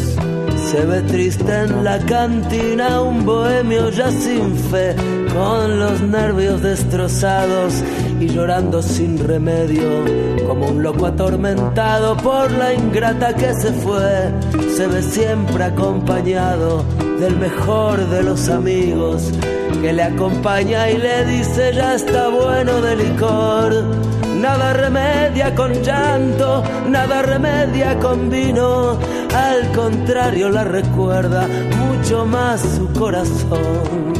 se 0.70 0.84
ve 0.84 1.00
triste 1.00 1.50
en 1.62 1.82
la 1.82 1.98
cantina 2.00 3.00
un 3.00 3.24
bohemio 3.24 3.88
ya 3.88 4.10
sin 4.10 4.54
fe, 4.54 4.94
con 5.32 5.80
los 5.80 6.02
nervios 6.02 6.60
destrozados 6.60 7.72
y 8.20 8.28
llorando 8.28 8.82
sin 8.82 9.16
remedio, 9.16 10.04
como 10.46 10.66
un 10.66 10.82
loco 10.82 11.06
atormentado 11.06 12.14
por 12.18 12.50
la 12.50 12.74
ingrata 12.74 13.34
que 13.34 13.54
se 13.54 13.72
fue. 13.72 14.30
Se 14.76 14.88
ve 14.88 15.02
siempre 15.02 15.64
acompañado 15.64 16.84
del 17.18 17.34
mejor 17.36 17.98
de 18.10 18.24
los 18.24 18.50
amigos, 18.50 19.32
que 19.80 19.90
le 19.90 20.02
acompaña 20.02 20.90
y 20.90 20.98
le 20.98 21.24
dice 21.24 21.72
ya 21.72 21.94
está 21.94 22.28
bueno 22.28 22.82
de 22.82 22.96
licor. 22.96 24.17
Nada 24.38 24.72
remedia 24.72 25.52
con 25.52 25.72
llanto, 25.82 26.62
nada 26.88 27.22
remedia 27.22 27.98
con 27.98 28.30
vino. 28.30 28.96
Al 29.34 29.72
contrario, 29.72 30.48
la 30.48 30.62
recuerda 30.62 31.48
mucho 31.76 32.24
más 32.24 32.60
su 32.60 32.92
corazón. 32.92 34.12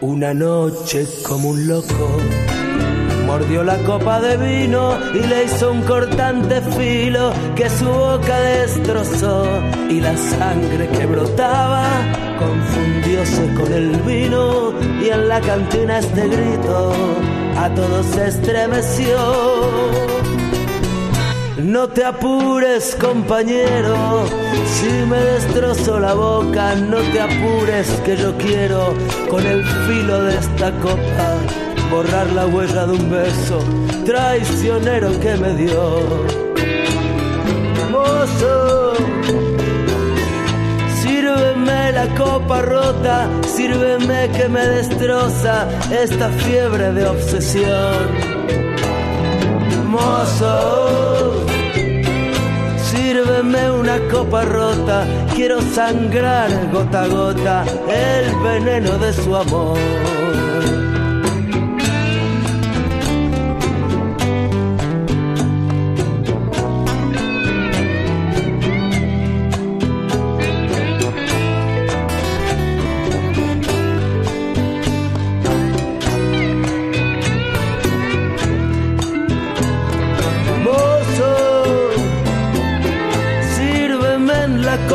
Una 0.00 0.34
noche 0.34 1.06
como 1.22 1.50
un 1.50 1.68
loco, 1.68 2.08
mordió 3.26 3.62
la 3.62 3.76
copa 3.84 4.20
de 4.20 4.36
vino 4.36 4.98
y 5.14 5.24
le 5.28 5.44
hizo 5.44 5.70
un 5.70 5.82
cortante 5.82 6.62
filo 6.62 7.32
que 7.54 7.70
su 7.70 7.84
boca 7.84 8.40
destrozó. 8.40 9.44
Y 9.88 10.00
la 10.00 10.16
sangre 10.16 10.88
que 10.88 11.06
brotaba 11.06 11.86
confundióse 12.40 13.54
con 13.54 13.72
el 13.72 13.90
vino 14.00 14.72
y 15.00 15.10
en 15.10 15.28
la 15.28 15.40
cantina 15.40 16.00
este 16.00 16.26
grito 16.26 16.92
a 17.62 17.74
todos 17.74 18.06
se 18.06 18.28
estremeció. 18.28 19.16
No 21.62 21.88
te 21.88 22.04
apures, 22.04 22.96
compañero, 22.96 24.24
si 24.66 24.90
me 25.10 25.18
destrozo 25.18 26.00
la 26.00 26.14
boca, 26.14 26.74
no 26.74 26.98
te 27.12 27.20
apures 27.20 27.88
que 28.04 28.16
yo 28.16 28.36
quiero 28.38 28.94
con 29.28 29.44
el 29.46 29.62
filo 29.86 30.22
de 30.24 30.36
esta 30.38 30.72
copa 30.78 31.36
borrar 31.90 32.32
la 32.32 32.46
huella 32.46 32.86
de 32.86 32.92
un 32.92 33.10
beso 33.10 33.58
traicionero 34.06 35.10
que 35.20 35.36
me 35.36 35.54
dio. 35.54 36.00
Mozo, 37.90 38.94
la 42.00 42.14
copa 42.14 42.62
rota, 42.62 43.28
sírveme 43.46 44.30
que 44.36 44.48
me 44.48 44.64
destroza 44.66 45.68
esta 45.90 46.28
fiebre 46.30 46.92
de 46.92 47.06
obsesión. 47.06 48.02
Mozo, 49.86 51.44
sírveme 52.90 53.70
una 53.70 53.98
copa 54.10 54.44
rota, 54.44 55.06
quiero 55.34 55.60
sangrar 55.60 56.50
gota 56.72 57.02
a 57.02 57.08
gota 57.08 57.64
el 57.88 58.24
veneno 58.48 58.96
de 58.98 59.12
su 59.12 59.36
amor. 59.36 60.19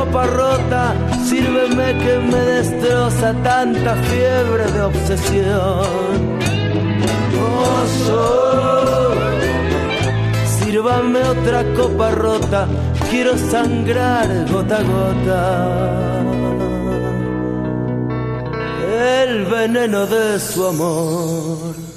Copa 0.06 0.26
rota, 0.28 0.96
sírveme 1.28 1.98
que 1.98 2.20
me 2.20 2.38
destroza 2.38 3.34
tanta 3.44 3.96
fiebre 3.96 4.72
de 4.72 4.82
obsesión. 4.82 6.40
Mozo, 7.60 9.14
sírvame 10.60 11.20
otra 11.20 11.64
copa 11.76 12.12
rota, 12.12 12.68
quiero 13.10 13.38
sangrar 13.38 14.28
gota 14.52 14.78
a 14.78 14.84
gota. 14.84 16.22
El 19.24 19.46
veneno 19.46 20.06
de 20.06 20.40
su 20.40 20.68
amor. 20.68 21.95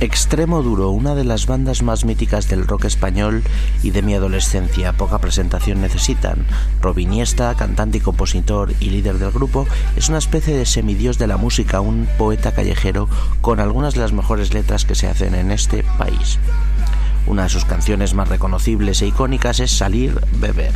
Extremo 0.00 0.62
Duro, 0.62 0.90
una 0.90 1.16
de 1.16 1.24
las 1.24 1.46
bandas 1.46 1.82
más 1.82 2.04
míticas 2.04 2.48
del 2.48 2.68
rock 2.68 2.84
español 2.84 3.42
y 3.82 3.90
de 3.90 4.02
mi 4.02 4.14
adolescencia. 4.14 4.92
Poca 4.92 5.18
presentación 5.18 5.80
necesitan. 5.80 6.46
Robin 6.80 7.08
Iniesta, 7.08 7.52
cantante 7.56 7.98
y 7.98 8.00
compositor 8.00 8.72
y 8.78 8.90
líder 8.90 9.18
del 9.18 9.32
grupo, 9.32 9.66
es 9.96 10.08
una 10.08 10.18
especie 10.18 10.56
de 10.56 10.66
semidios 10.66 11.18
de 11.18 11.26
la 11.26 11.36
música, 11.36 11.80
un 11.80 12.08
poeta 12.16 12.52
callejero 12.52 13.08
con 13.40 13.58
algunas 13.58 13.94
de 13.94 14.00
las 14.00 14.12
mejores 14.12 14.54
letras 14.54 14.84
que 14.84 14.94
se 14.94 15.08
hacen 15.08 15.34
en 15.34 15.50
este 15.50 15.82
país. 15.98 16.38
Una 17.26 17.42
de 17.42 17.48
sus 17.48 17.64
canciones 17.64 18.14
más 18.14 18.28
reconocibles 18.28 19.02
e 19.02 19.08
icónicas 19.08 19.58
es 19.58 19.72
Salir 19.72 20.20
Beber. 20.36 20.74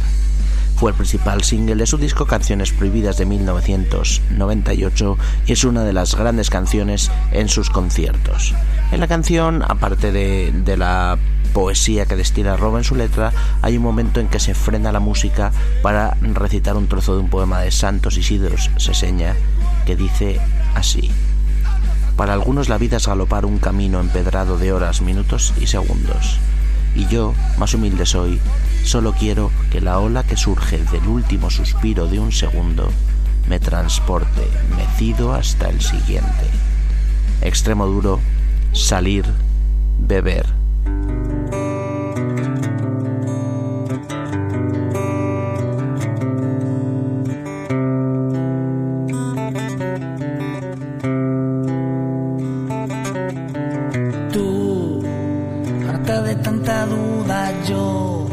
Fue 0.74 0.90
el 0.90 0.96
principal 0.96 1.44
single 1.44 1.76
de 1.76 1.86
su 1.86 1.96
disco 1.96 2.26
Canciones 2.26 2.72
Prohibidas 2.72 3.18
de 3.18 3.26
1998 3.26 5.16
y 5.46 5.52
es 5.52 5.62
una 5.62 5.84
de 5.84 5.92
las 5.92 6.16
grandes 6.16 6.50
canciones 6.50 7.08
en 7.30 7.48
sus 7.48 7.70
conciertos. 7.70 8.52
En 8.92 9.00
la 9.00 9.08
canción, 9.08 9.64
aparte 9.66 10.12
de, 10.12 10.76
la 10.76 11.18
poesía 11.54 12.04
que 12.04 12.14
destila 12.14 12.58
Rob 12.58 12.76
en 12.76 12.84
su 12.84 12.94
letra, 12.94 13.32
hay 13.62 13.78
un 13.78 13.82
momento 13.82 14.20
en 14.20 14.28
que 14.28 14.38
se 14.38 14.54
frena 14.54 14.92
la 14.92 15.00
música 15.00 15.50
para 15.82 16.18
recitar 16.20 16.76
un 16.76 16.88
trozo 16.88 17.14
de 17.14 17.22
un 17.22 17.30
poema 17.30 17.62
de 17.62 17.70
Santos 17.70 18.18
Isidros 18.18 18.70
Seseña 18.76 19.34
que 19.86 19.96
dice 19.96 20.40
así. 20.74 21.10
Para 22.18 22.34
algunos 22.34 22.68
la 22.68 22.76
vida 22.76 22.98
es 22.98 23.06
galopar 23.06 23.46
un 23.46 23.58
camino 23.58 23.98
empedrado 23.98 24.58
de 24.58 24.74
horas, 24.74 25.00
minutos 25.00 25.54
y 25.58 25.68
segundos. 25.68 26.38
Y 26.94 27.06
yo, 27.06 27.32
más 27.56 27.72
humilde 27.72 28.04
soy, 28.04 28.38
solo 28.84 29.14
quiero 29.18 29.50
que 29.70 29.80
la 29.80 30.00
ola 30.00 30.22
que 30.22 30.36
surge 30.36 30.76
del 30.92 31.08
último 31.08 31.48
suspiro 31.48 32.08
de 32.08 32.20
un 32.20 32.30
segundo 32.30 32.90
me 33.48 33.58
transporte 33.58 34.46
mecido 34.76 35.32
hasta 35.32 35.70
el 35.70 35.80
siguiente. 35.80 36.44
Extremo 37.40 37.86
duro, 37.86 38.20
salir, 38.72 39.24
beber. 39.98 40.46
Tú, 54.32 55.02
harta 55.88 56.22
de 56.22 56.36
tanta 56.36 56.86
duda 56.86 57.52
yo, 57.68 58.26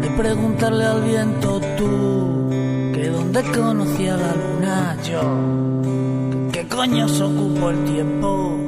de 0.00 0.10
preguntarle 0.10 0.84
al 0.84 1.02
viento 1.02 1.60
tú, 1.76 2.50
que 2.94 3.08
dónde 3.08 3.42
conocía 3.52 4.16
la 4.16 4.34
luna 4.34 4.96
yo, 5.04 6.50
que 6.52 6.66
coño 6.66 7.08
se 7.08 7.22
ocupó 7.22 7.70
el 7.70 7.84
tiempo 7.84 8.67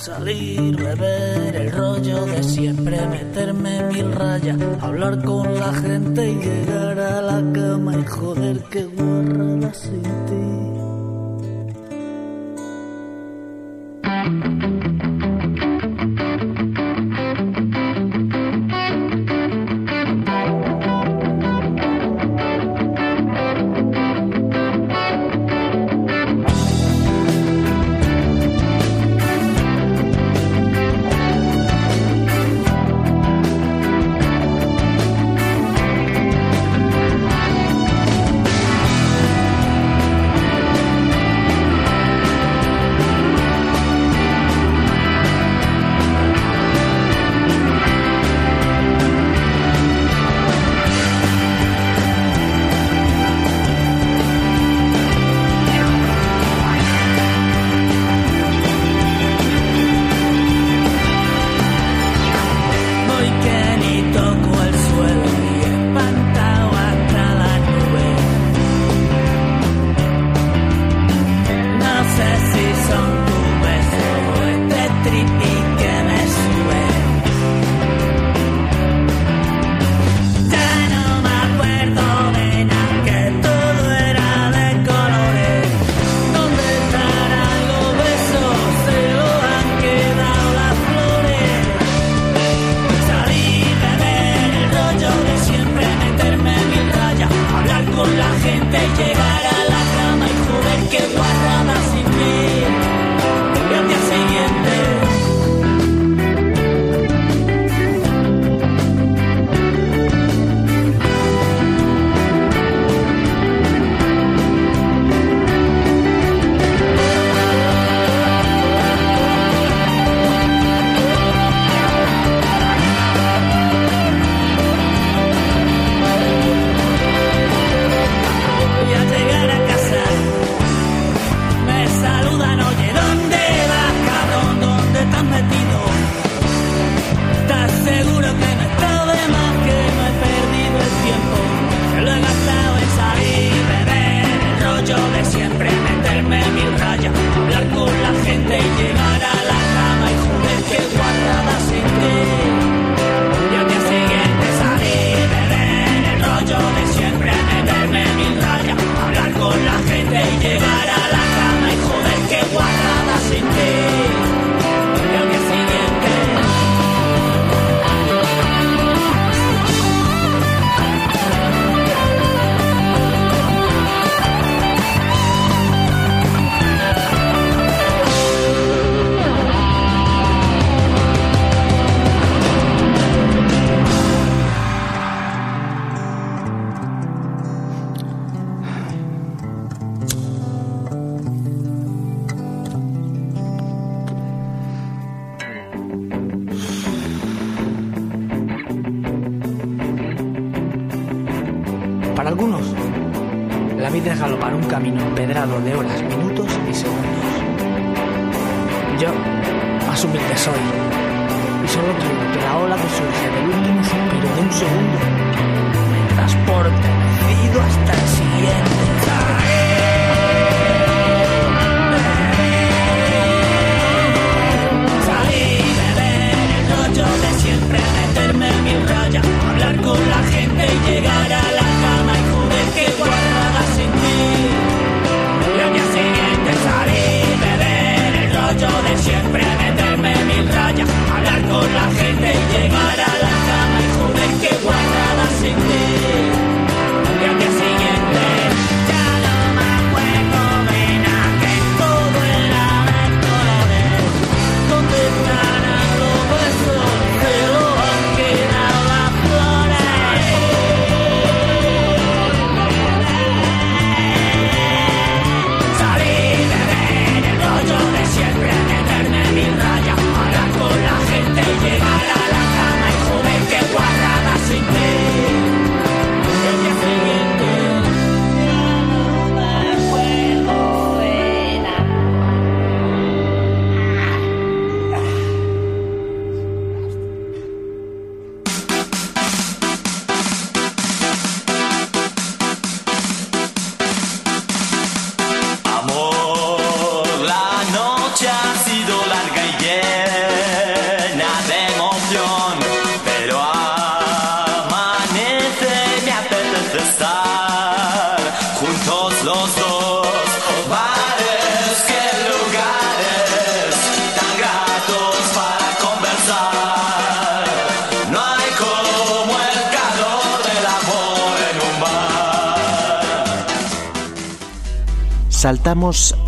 salir, 0.00 0.76
beber 0.76 1.56
el 1.56 1.72
rollo 1.72 2.24
de 2.24 2.42
siempre, 2.42 3.06
meterme 3.06 3.82
mil 3.92 4.10
rayas, 4.12 4.58
hablar 4.80 5.22
con 5.22 5.54
la 5.54 5.74
gente 5.74 6.30
y 6.30 6.36
llegar 6.36 6.98
a 6.98 7.20
la 7.20 7.52
cama 7.52 7.98
y 7.98 8.04
joder 8.06 8.62
que 8.70 8.84
guarrada 8.84 9.74
sin 9.74 10.02
ti. 10.02 10.50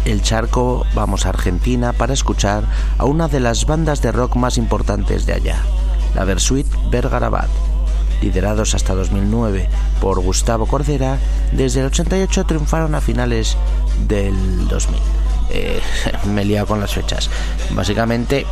El 0.07 0.23
charco, 0.23 0.87
vamos 0.95 1.27
a 1.27 1.29
Argentina 1.29 1.93
para 1.93 2.15
escuchar 2.15 2.65
a 2.97 3.05
una 3.05 3.29
de 3.29 3.39
las 3.39 3.67
bandas 3.67 4.01
de 4.01 4.11
rock 4.11 4.35
más 4.37 4.57
importantes 4.57 5.27
de 5.27 5.35
allá, 5.35 5.59
la 6.15 6.25
Versuit 6.25 6.67
Vergarabat. 6.91 7.51
Liderados 8.23 8.75
hasta 8.75 8.95
2009 8.95 9.69
por 10.01 10.21
Gustavo 10.21 10.65
Cordera, 10.65 11.19
desde 11.53 11.81
el 11.81 11.87
88 11.89 12.45
triunfaron 12.47 12.95
a 12.95 13.03
finales 13.03 13.59
del 14.09 14.69
2000. 14.69 14.99
Eh, 15.51 15.81
me 16.33 16.43
he 16.43 16.45
liado 16.47 16.67
con 16.69 16.81
las 16.81 16.95
fechas. 16.95 17.29
Básicamente 17.73 18.47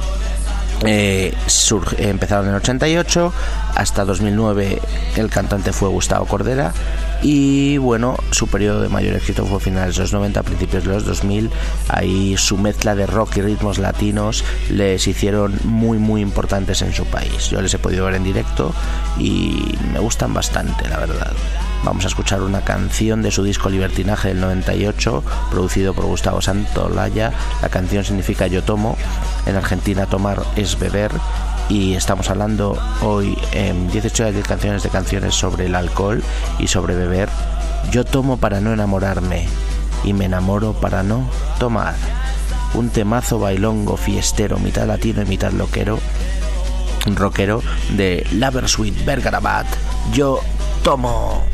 eh, 0.84 1.32
surg- 1.46 1.94
eh, 1.98 2.11
empezaron 2.11 2.44
en 2.44 2.51
el 2.51 2.57
88 2.57 3.32
hasta 3.74 4.05
2009 4.05 4.82
el 5.16 5.30
cantante 5.30 5.72
fue 5.72 5.88
Gustavo 5.88 6.26
Cordera 6.26 6.72
y 7.22 7.78
bueno 7.78 8.16
su 8.30 8.46
periodo 8.48 8.80
de 8.80 8.88
mayor 8.88 9.14
éxito 9.14 9.44
fue 9.46 9.60
finales 9.60 9.96
de 9.96 10.02
los 10.02 10.12
90 10.12 10.42
principios 10.42 10.84
de 10.84 10.90
los 10.90 11.04
2000 11.04 11.50
ahí 11.88 12.36
su 12.36 12.56
mezcla 12.56 12.94
de 12.94 13.06
rock 13.06 13.36
y 13.36 13.42
ritmos 13.42 13.78
latinos 13.78 14.44
les 14.70 15.06
hicieron 15.06 15.58
muy 15.64 15.98
muy 15.98 16.20
importantes 16.20 16.82
en 16.82 16.92
su 16.92 17.04
país 17.04 17.50
yo 17.50 17.60
les 17.60 17.74
he 17.74 17.78
podido 17.78 18.04
ver 18.06 18.14
en 18.14 18.24
directo 18.24 18.72
y 19.18 19.74
me 19.92 19.98
gustan 19.98 20.32
bastante 20.32 20.88
la 20.88 20.98
verdad 20.98 21.32
Vamos 21.82 22.04
a 22.04 22.08
escuchar 22.08 22.42
una 22.42 22.60
canción 22.60 23.22
de 23.22 23.30
su 23.30 23.42
disco 23.42 23.70
Libertinaje 23.70 24.28
del 24.28 24.40
98, 24.40 25.24
producido 25.50 25.94
por 25.94 26.04
Gustavo 26.04 26.42
Santolaya. 26.42 27.32
La 27.62 27.70
canción 27.70 28.04
significa 28.04 28.46
Yo 28.46 28.62
tomo. 28.62 28.98
En 29.46 29.56
Argentina 29.56 30.04
tomar 30.04 30.42
es 30.56 30.78
beber. 30.78 31.10
Y 31.70 31.94
estamos 31.94 32.28
hablando 32.28 32.76
hoy 33.00 33.38
en 33.52 33.88
18 33.92 34.24
de 34.24 34.32
10 34.32 34.46
canciones 34.46 34.82
de 34.82 34.90
canciones 34.90 35.36
sobre 35.36 35.66
el 35.66 35.76
alcohol 35.76 36.20
y 36.58 36.66
sobre 36.66 36.96
beber. 36.96 37.28
Yo 37.92 38.04
tomo 38.04 38.38
para 38.38 38.60
no 38.60 38.72
enamorarme 38.72 39.46
y 40.02 40.12
me 40.12 40.24
enamoro 40.24 40.72
para 40.72 41.04
no 41.04 41.30
tomar. 41.60 41.94
Un 42.74 42.90
temazo 42.90 43.38
bailongo 43.38 43.96
fiestero, 43.96 44.58
mitad 44.58 44.86
latino 44.86 45.22
y 45.22 45.26
mitad 45.26 45.52
loquero 45.52 46.00
rockero 47.06 47.62
de 47.96 48.26
Laversuit 48.32 49.04
Bergarabat. 49.04 49.66
Yo 50.12 50.40
tomo. 50.82 51.44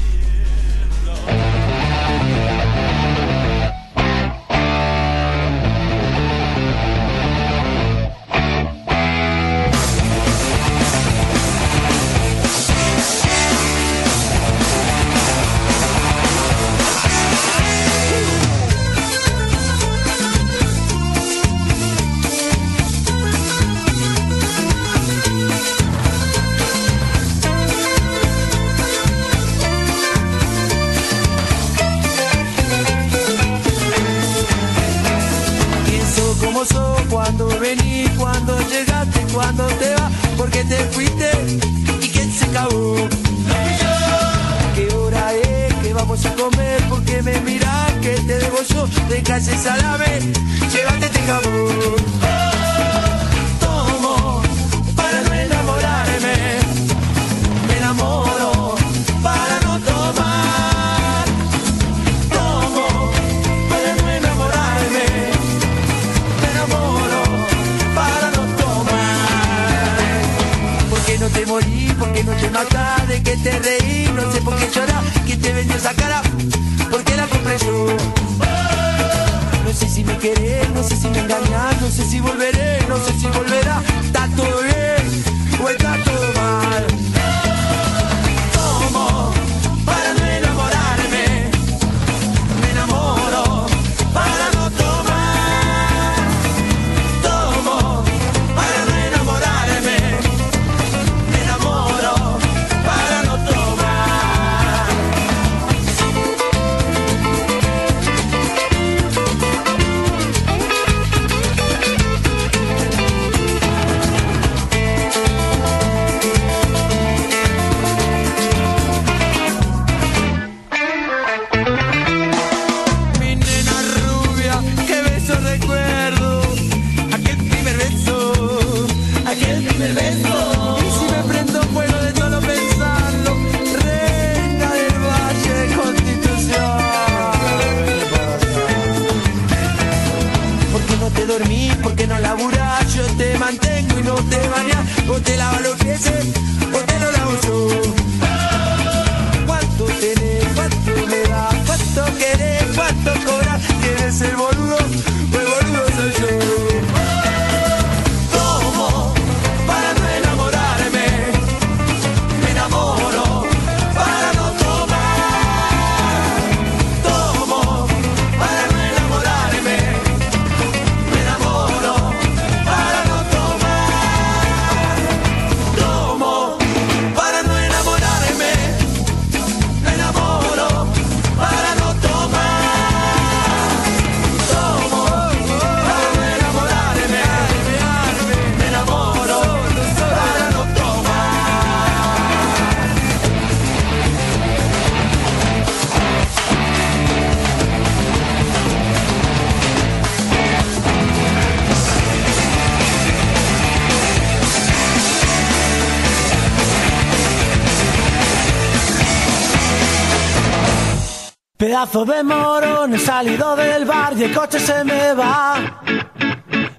Pedazo 211.86 212.04
de 212.04 212.22
morón, 212.24 212.94
he 212.94 212.98
salido 212.98 213.54
del 213.54 213.84
bar 213.84 214.12
y 214.16 214.24
el 214.24 214.34
coche 214.34 214.58
se 214.58 214.82
me 214.82 215.14
va. 215.14 215.54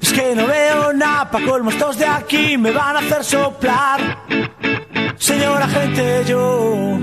Es 0.02 0.12
que 0.12 0.36
no 0.36 0.46
veo 0.48 0.92
nada, 0.92 1.32
pa' 1.32 1.40
colmos 1.46 1.76
estos 1.76 1.98
de 1.98 2.06
aquí 2.06 2.58
me 2.58 2.72
van 2.72 2.98
a 2.98 3.00
hacer 3.00 3.24
soplar. 3.24 4.02
Señora 5.18 5.68
gente, 5.70 6.26
yo, 6.28 7.00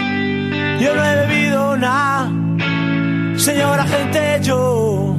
yo 0.81 0.95
no 0.95 1.05
he 1.05 1.17
bebido 1.27 1.77
nada. 1.79 2.31
Señora 3.39 3.87
gente, 3.87 4.39
yo, 4.43 5.17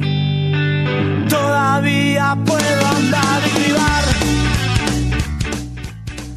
todavía 1.28 2.36
puedo 2.44 2.86
andar 2.86 3.42
y 3.46 3.50
cribar. 3.62 3.96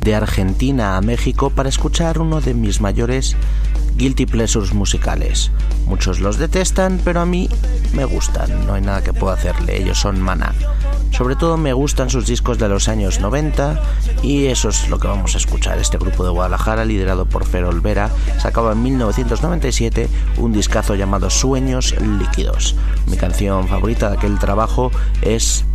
de 0.01 0.15
Argentina 0.15 0.97
a 0.97 1.01
México 1.01 1.51
para 1.51 1.69
escuchar 1.69 2.17
uno 2.17 2.41
de 2.41 2.55
mis 2.55 2.81
mayores 2.81 3.35
guilty 3.95 4.25
pleasures 4.25 4.73
musicales. 4.73 5.51
Muchos 5.85 6.19
los 6.19 6.37
detestan, 6.37 6.99
pero 7.03 7.21
a 7.21 7.25
mí 7.25 7.49
me 7.93 8.05
gustan, 8.05 8.65
no 8.65 8.73
hay 8.73 8.81
nada 8.81 9.03
que 9.03 9.13
pueda 9.13 9.33
hacerle, 9.33 9.81
ellos 9.81 9.99
son 9.99 10.21
Maná. 10.21 10.53
Sobre 11.11 11.35
todo 11.35 11.57
me 11.57 11.73
gustan 11.73 12.09
sus 12.09 12.27
discos 12.27 12.59
de 12.59 12.69
los 12.69 12.87
años 12.87 13.19
90 13.19 13.81
y 14.21 14.45
eso 14.45 14.69
es 14.69 14.89
lo 14.89 14.99
que 14.99 15.07
vamos 15.07 15.35
a 15.35 15.37
escuchar. 15.37 15.77
Este 15.79 15.97
grupo 15.97 16.23
de 16.23 16.29
Guadalajara, 16.29 16.85
liderado 16.85 17.25
por 17.25 17.45
Fer 17.45 17.65
Olvera, 17.65 18.09
sacaba 18.37 18.73
en 18.73 18.83
1997 18.83 20.07
un 20.37 20.53
discazo 20.53 20.95
llamado 20.95 21.29
Sueños 21.29 21.95
Líquidos. 21.99 22.75
Mi 23.07 23.17
canción 23.17 23.67
favorita 23.67 24.09
de 24.09 24.17
aquel 24.17 24.39
trabajo 24.39 24.91
es 25.21 25.65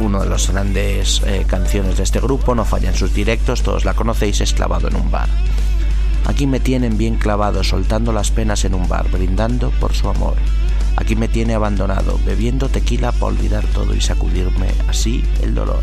uno 0.00 0.20
de 0.20 0.28
los 0.28 0.50
grandes 0.50 1.22
eh, 1.24 1.44
canciones 1.46 1.96
de 1.96 2.02
este 2.02 2.20
grupo, 2.20 2.54
no 2.54 2.64
fallan 2.64 2.94
sus 2.94 3.14
directos, 3.14 3.62
todos 3.62 3.84
la 3.84 3.94
conocéis, 3.94 4.40
es 4.40 4.52
clavado 4.52 4.88
en 4.88 4.96
un 4.96 5.10
bar. 5.10 5.28
Aquí 6.30 6.46
me 6.46 6.60
tienen 6.60 6.96
bien 6.96 7.16
clavado, 7.16 7.64
soltando 7.64 8.12
las 8.12 8.30
penas 8.30 8.64
en 8.64 8.74
un 8.74 8.88
bar, 8.88 9.10
brindando 9.10 9.70
por 9.80 9.94
su 9.94 10.08
amor. 10.08 10.36
Aquí 10.96 11.16
me 11.16 11.26
tiene 11.26 11.54
abandonado, 11.54 12.20
bebiendo 12.24 12.68
tequila 12.68 13.10
para 13.10 13.26
olvidar 13.26 13.64
todo 13.74 13.96
y 13.96 14.00
sacudirme 14.00 14.68
así 14.88 15.24
el 15.42 15.56
dolor. 15.56 15.82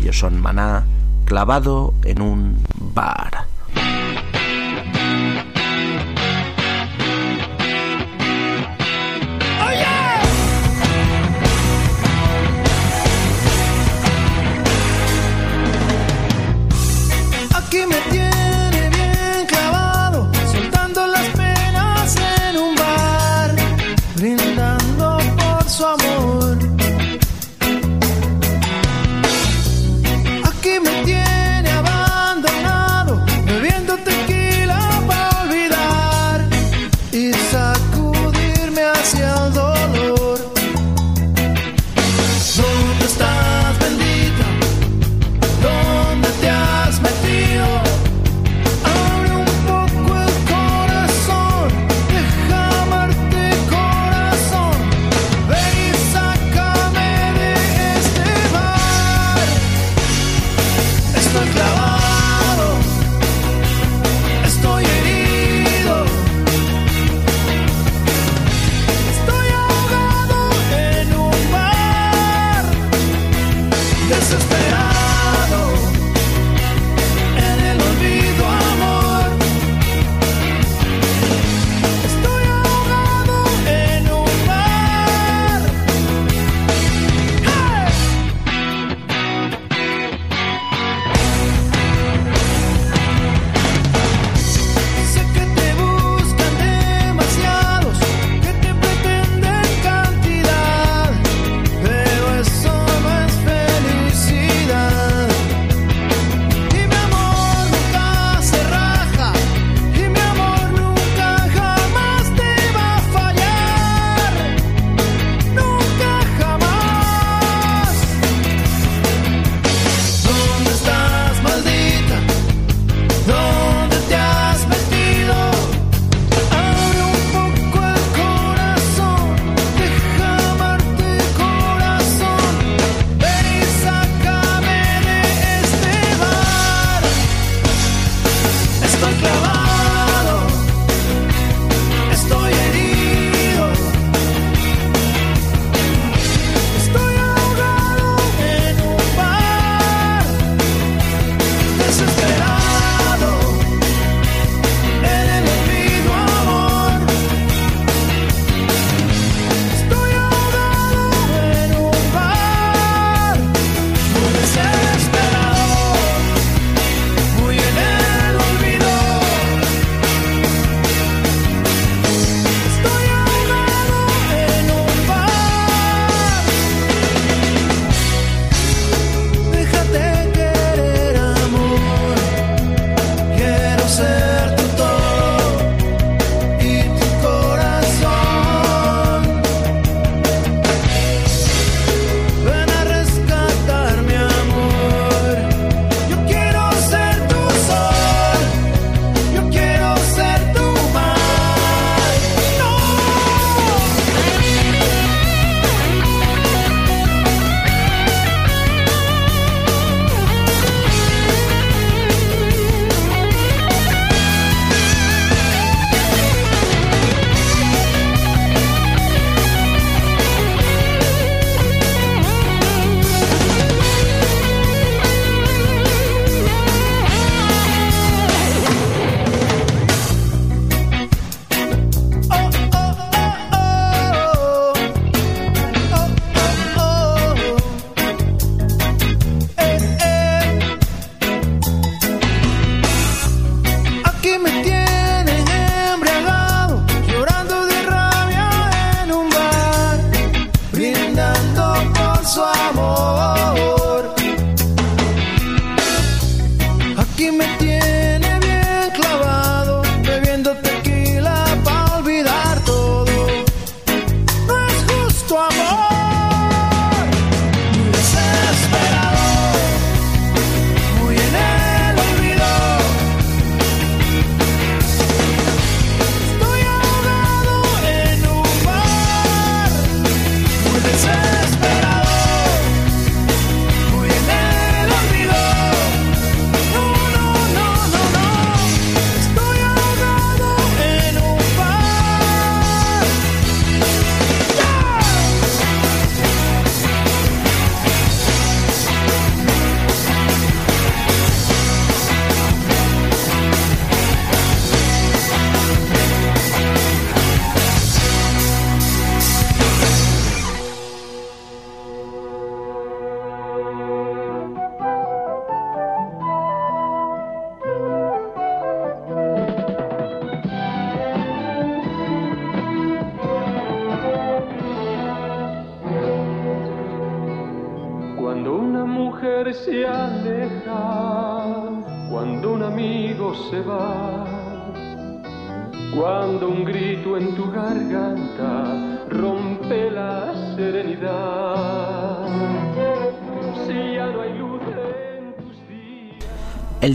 Ellos 0.00 0.20
son 0.20 0.40
maná, 0.40 0.84
clavado 1.24 1.94
en 2.04 2.22
un 2.22 2.62
bar. 2.94 3.55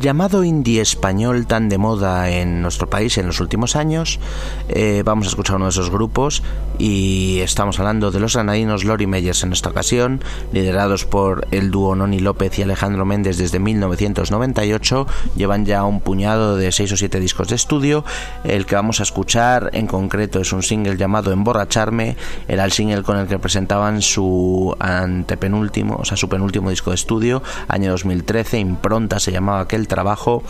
Llamado 0.02 0.44
indie 0.44 0.82
español 0.82 1.46
tan 1.46 1.70
de 1.70 1.78
moda 1.78 2.32
en 2.32 2.64
nuestro 2.64 2.90
país 2.90 3.20
en 3.20 3.28
los 3.28 3.40
últimos 3.40 3.76
años, 3.76 4.20
eh, 4.68 5.04
vamos 5.06 5.28
a 5.28 5.30
escuchar 5.30 5.58
uno 5.58 5.66
de 5.66 5.70
esos 5.70 5.92
grupos 5.92 6.42
y 6.82 7.42
estamos 7.42 7.80
hablando 7.80 8.10
de 8.10 8.20
los 8.20 8.34
granadinos 8.34 8.84
Lori 8.84 9.06
Meyers 9.06 9.44
en 9.44 9.54
esta 9.54 9.70
ocasión, 9.70 10.20
liderados 10.52 11.06
por 11.06 11.48
el 11.52 11.70
dúo 11.70 11.96
Noni 11.96 12.18
López 12.18 12.58
y 12.58 12.64
Alejandro 12.64 13.06
Méndez 13.06 13.38
desde 13.38 13.60
1998, 13.60 15.06
llevan 15.36 15.68
ya 15.68 15.84
un 15.84 16.02
puñado 16.02 16.58
de 16.58 16.72
6 16.72 16.94
o 16.94 16.98
7 16.98 17.20
discos 17.20 17.50
de 17.50 17.56
estudio, 17.56 18.04
el 18.44 18.66
que 18.66 18.74
vamos 18.74 19.00
a 19.00 19.04
escuchar 19.04 19.70
en 19.74 19.86
concreto 19.86 20.40
es 20.40 20.54
un 20.54 20.64
single 20.64 20.98
llamado 20.98 21.32
Emborracharme, 21.32 22.18
era 22.48 22.66
el 22.66 22.72
single 22.72 23.04
con 23.04 23.18
el 23.18 23.28
que 23.28 23.38
presentaban 23.38 24.02
su 24.02 24.76
antepenúltimo, 24.80 25.98
o 25.98 26.06
sea 26.06 26.18
su 26.18 26.30
penúltimo 26.30 26.72
disco 26.72 26.90
de 26.90 26.96
estudio, 26.96 27.44
año 27.68 27.92
2013, 27.92 28.58
Impronta 28.58 29.20
se 29.20 29.32
llamaba 29.32 29.60
aquel 29.60 29.88
trabajo. 29.88 30.42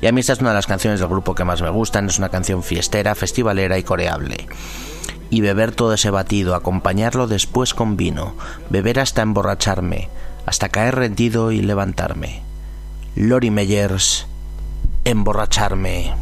Y 0.00 0.06
a 0.06 0.12
mí 0.12 0.20
esta 0.20 0.34
es 0.34 0.40
una 0.40 0.50
de 0.50 0.56
las 0.56 0.66
canciones 0.66 1.00
del 1.00 1.08
grupo 1.08 1.34
que 1.34 1.44
más 1.44 1.62
me 1.62 1.70
gustan, 1.70 2.06
es 2.06 2.18
una 2.18 2.28
canción 2.28 2.62
fiestera, 2.62 3.16
festivalera 3.16 3.76
y 3.76 3.82
coreable. 3.82 4.46
Y 5.30 5.40
beber 5.40 5.72
todo 5.72 5.94
ese 5.94 6.10
batido, 6.10 6.54
acompañarlo 6.54 7.26
después 7.28 7.72
con 7.72 7.96
vino, 7.96 8.34
beber 8.68 8.98
hasta 8.98 9.22
emborracharme, 9.22 10.08
hasta 10.44 10.68
caer 10.68 10.96
rendido 10.96 11.52
y 11.52 11.62
levantarme. 11.62 12.42
Lori 13.14 13.50
Meyers, 13.50 14.26
emborracharme. 15.04 16.12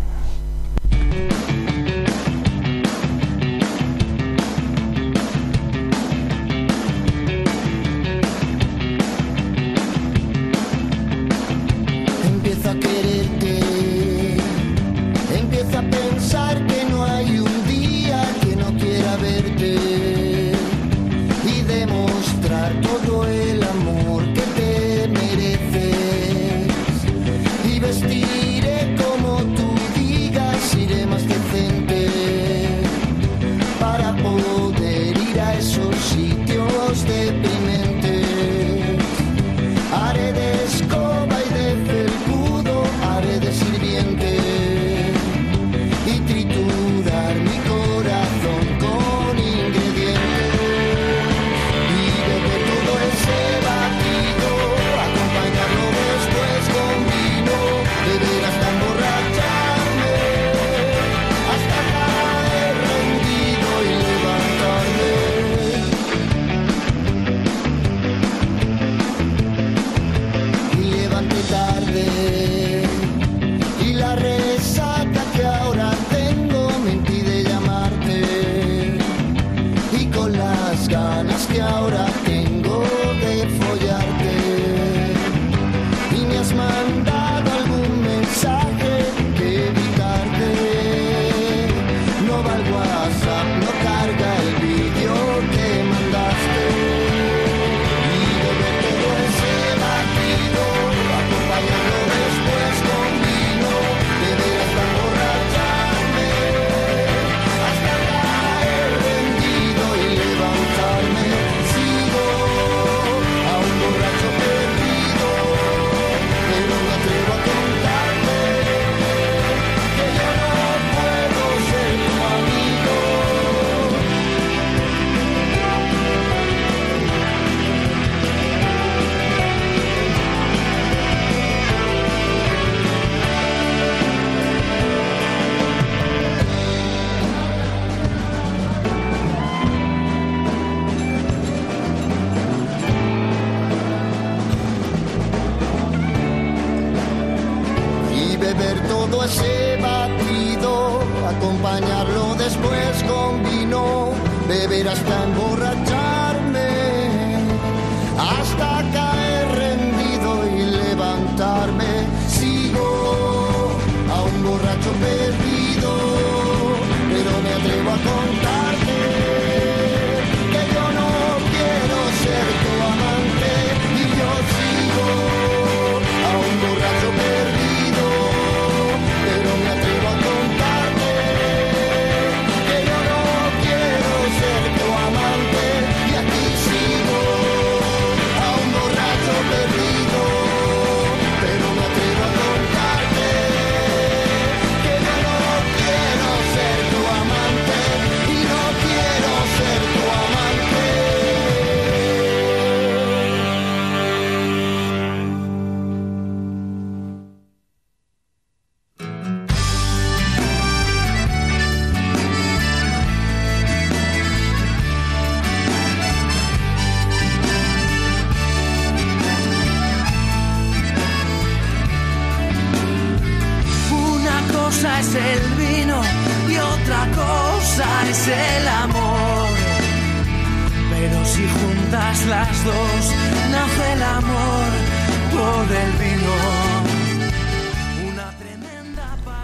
Después 152.49 153.05
con 153.05 153.43
vino, 153.45 154.09
beber 154.49 154.89
hasta 154.89 155.25
emborracharme, 155.25 155.98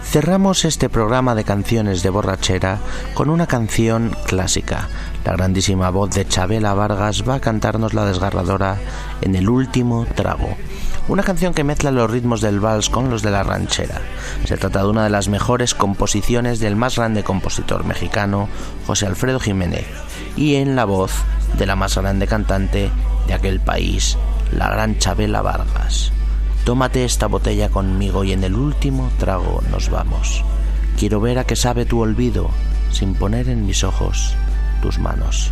Cerramos 0.03 0.63
este 0.63 0.87
programa 0.87 1.35
de 1.35 1.43
canciones 1.43 2.01
de 2.01 2.09
borrachera 2.09 2.79
con 3.13 3.29
una 3.29 3.47
canción 3.47 4.15
clásica. 4.25 4.87
La 5.25 5.33
grandísima 5.33 5.89
voz 5.89 6.11
de 6.11 6.25
Chabela 6.25 6.73
Vargas 6.73 7.27
va 7.27 7.35
a 7.35 7.39
cantarnos 7.41 7.93
la 7.93 8.05
desgarradora 8.05 8.77
en 9.21 9.35
el 9.35 9.49
último 9.49 10.05
trago 10.15 10.55
una 11.07 11.23
canción 11.23 11.53
que 11.53 11.63
mezcla 11.63 11.91
los 11.91 12.09
ritmos 12.09 12.41
del 12.41 12.59
vals 12.59 12.89
con 12.89 13.09
los 13.09 13.21
de 13.21 13.29
la 13.29 13.43
ranchera. 13.43 14.01
Se 14.45 14.57
trata 14.57 14.81
de 14.81 14.89
una 14.89 15.03
de 15.03 15.11
las 15.11 15.27
mejores 15.27 15.75
composiciones 15.75 16.59
del 16.59 16.75
más 16.75 16.95
grande 16.95 17.23
compositor 17.23 17.85
mexicano, 17.85 18.49
José 18.87 19.05
Alfredo 19.05 19.39
Jiménez, 19.39 19.85
y 20.35 20.55
en 20.55 20.75
la 20.75 20.85
voz 20.85 21.11
de 21.57 21.67
la 21.67 21.75
más 21.75 21.95
grande 21.95 22.25
cantante, 22.25 22.89
de 23.27 23.33
aquel 23.33 23.59
país, 23.59 24.17
la 24.51 24.69
gran 24.69 24.97
Chabela 24.97 25.41
Vargas. 25.41 26.11
Tómate 26.63 27.05
esta 27.05 27.27
botella 27.27 27.69
conmigo 27.69 28.23
y 28.23 28.31
en 28.31 28.43
el 28.43 28.55
último 28.55 29.11
trago 29.19 29.61
nos 29.69 29.89
vamos. 29.89 30.43
Quiero 30.97 31.19
ver 31.19 31.39
a 31.39 31.43
qué 31.43 31.55
sabe 31.55 31.85
tu 31.85 31.99
olvido, 31.99 32.49
sin 32.91 33.13
poner 33.13 33.49
en 33.49 33.65
mis 33.65 33.83
ojos 33.83 34.35
tus 34.81 34.97
manos. 34.97 35.51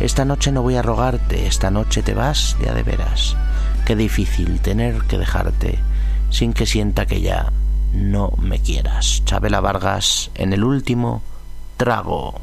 Esta 0.00 0.24
noche 0.24 0.52
no 0.52 0.62
voy 0.62 0.76
a 0.76 0.82
rogarte, 0.82 1.46
esta 1.46 1.70
noche 1.70 2.02
te 2.02 2.14
vas 2.14 2.56
de 2.60 2.70
a 2.70 2.74
de 2.74 2.82
veras. 2.82 3.36
Qué 3.86 3.96
difícil 3.96 4.60
tener 4.60 5.02
que 5.02 5.18
dejarte 5.18 5.78
sin 6.30 6.52
que 6.52 6.66
sienta 6.66 7.06
que 7.06 7.20
ya 7.20 7.52
no 7.92 8.32
me 8.38 8.58
quieras. 8.60 9.22
Chabela 9.24 9.60
Vargas 9.60 10.30
en 10.34 10.52
el 10.52 10.64
último 10.64 11.22
trago. 11.76 12.40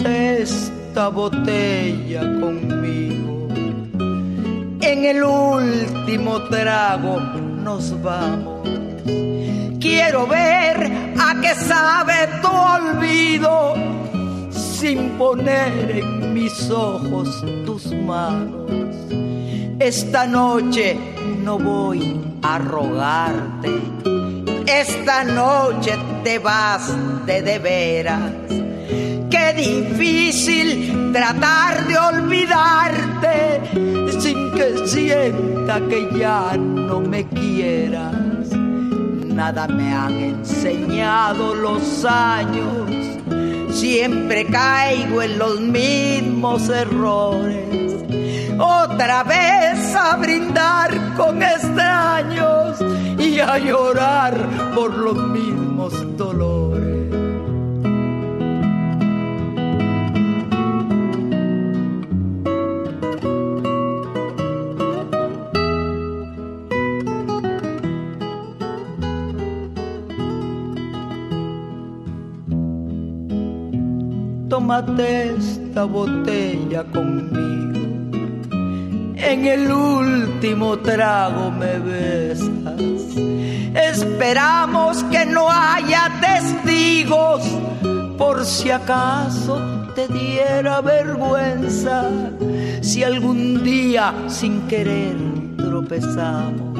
Esta 0.00 1.08
botella 1.08 2.20
conmigo. 2.40 3.48
En 4.80 5.04
el 5.04 5.22
último 5.22 6.42
trago 6.44 7.20
nos 7.20 8.02
vamos. 8.02 8.68
Quiero 9.80 10.26
ver 10.26 10.92
a 11.18 11.40
qué 11.40 11.54
sabe 11.54 12.14
tu 12.40 12.48
olvido 12.48 13.74
sin 14.50 15.10
poner 15.18 15.90
en 15.90 16.34
mis 16.34 16.70
ojos 16.70 17.44
tus 17.64 17.86
manos. 17.92 18.70
Esta 19.78 20.26
noche 20.26 20.96
no 21.42 21.58
voy 21.58 22.20
a 22.42 22.58
rogarte. 22.58 23.70
Esta 24.66 25.24
noche 25.24 25.92
te 26.22 26.38
vas 26.38 26.92
de 27.26 27.42
de 27.42 27.58
veras. 27.58 28.63
Qué 29.34 29.52
difícil 29.52 31.10
tratar 31.12 31.88
de 31.88 31.98
olvidarte 31.98 33.60
sin 34.20 34.52
que 34.52 34.86
sienta 34.86 35.80
que 35.88 36.08
ya 36.16 36.56
no 36.56 37.00
me 37.00 37.26
quieras. 37.26 38.52
Nada 38.54 39.66
me 39.66 39.92
han 39.92 40.12
enseñado 40.12 41.56
los 41.56 42.04
años, 42.04 42.88
siempre 43.70 44.46
caigo 44.46 45.20
en 45.20 45.36
los 45.36 45.60
mismos 45.60 46.68
errores. 46.68 48.04
Otra 48.56 49.24
vez 49.24 49.96
a 49.96 50.14
brindar 50.14 51.12
con 51.16 51.42
extraños 51.42 52.78
y 53.18 53.40
a 53.40 53.58
llorar 53.58 54.72
por 54.76 54.94
los 54.94 55.16
mismos 55.16 55.92
dolores. 56.16 56.53
Esta 74.80 75.84
botella 75.84 76.82
conmigo. 76.84 77.80
En 79.16 79.46
el 79.46 79.70
último 79.70 80.78
trago 80.78 81.50
me 81.52 81.78
besas. 81.78 82.80
Esperamos 83.74 85.04
que 85.04 85.26
no 85.26 85.48
haya 85.48 86.10
testigos 86.20 87.42
por 88.18 88.44
si 88.44 88.70
acaso 88.70 89.60
te 89.94 90.08
diera 90.08 90.80
vergüenza 90.80 92.10
si 92.80 93.04
algún 93.04 93.62
día 93.62 94.12
sin 94.26 94.62
querer 94.62 95.16
tropezamos. 95.56 96.73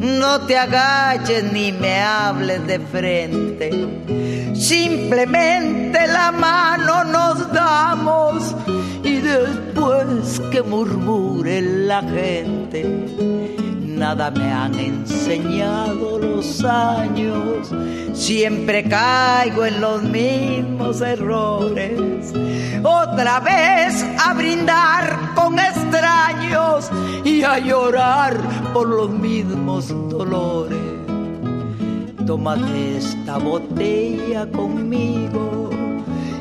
No 0.00 0.40
te 0.46 0.56
agaches 0.56 1.52
ni 1.52 1.72
me 1.72 2.00
hables 2.00 2.66
de 2.66 2.80
frente. 2.80 4.54
Simplemente 4.54 6.06
la 6.06 6.32
mano 6.32 7.04
nos 7.04 7.52
damos 7.52 8.56
y 9.04 9.18
después 9.18 10.40
que 10.50 10.62
murmure 10.62 11.60
la 11.60 12.00
gente. 12.00 13.59
Nada 14.00 14.30
me 14.30 14.50
han 14.50 14.78
enseñado 14.78 16.18
los 16.18 16.64
años, 16.64 17.70
siempre 18.14 18.82
caigo 18.84 19.66
en 19.66 19.78
los 19.78 20.02
mismos 20.02 21.02
errores. 21.02 22.32
Otra 22.82 23.40
vez 23.40 24.02
a 24.18 24.32
brindar 24.32 25.34
con 25.34 25.58
extraños 25.58 26.90
y 27.26 27.42
a 27.42 27.58
llorar 27.58 28.38
por 28.72 28.88
los 28.88 29.10
mismos 29.10 29.88
dolores. 30.08 30.80
Tómate 32.26 32.96
esta 32.96 33.36
botella 33.36 34.50
conmigo 34.50 35.68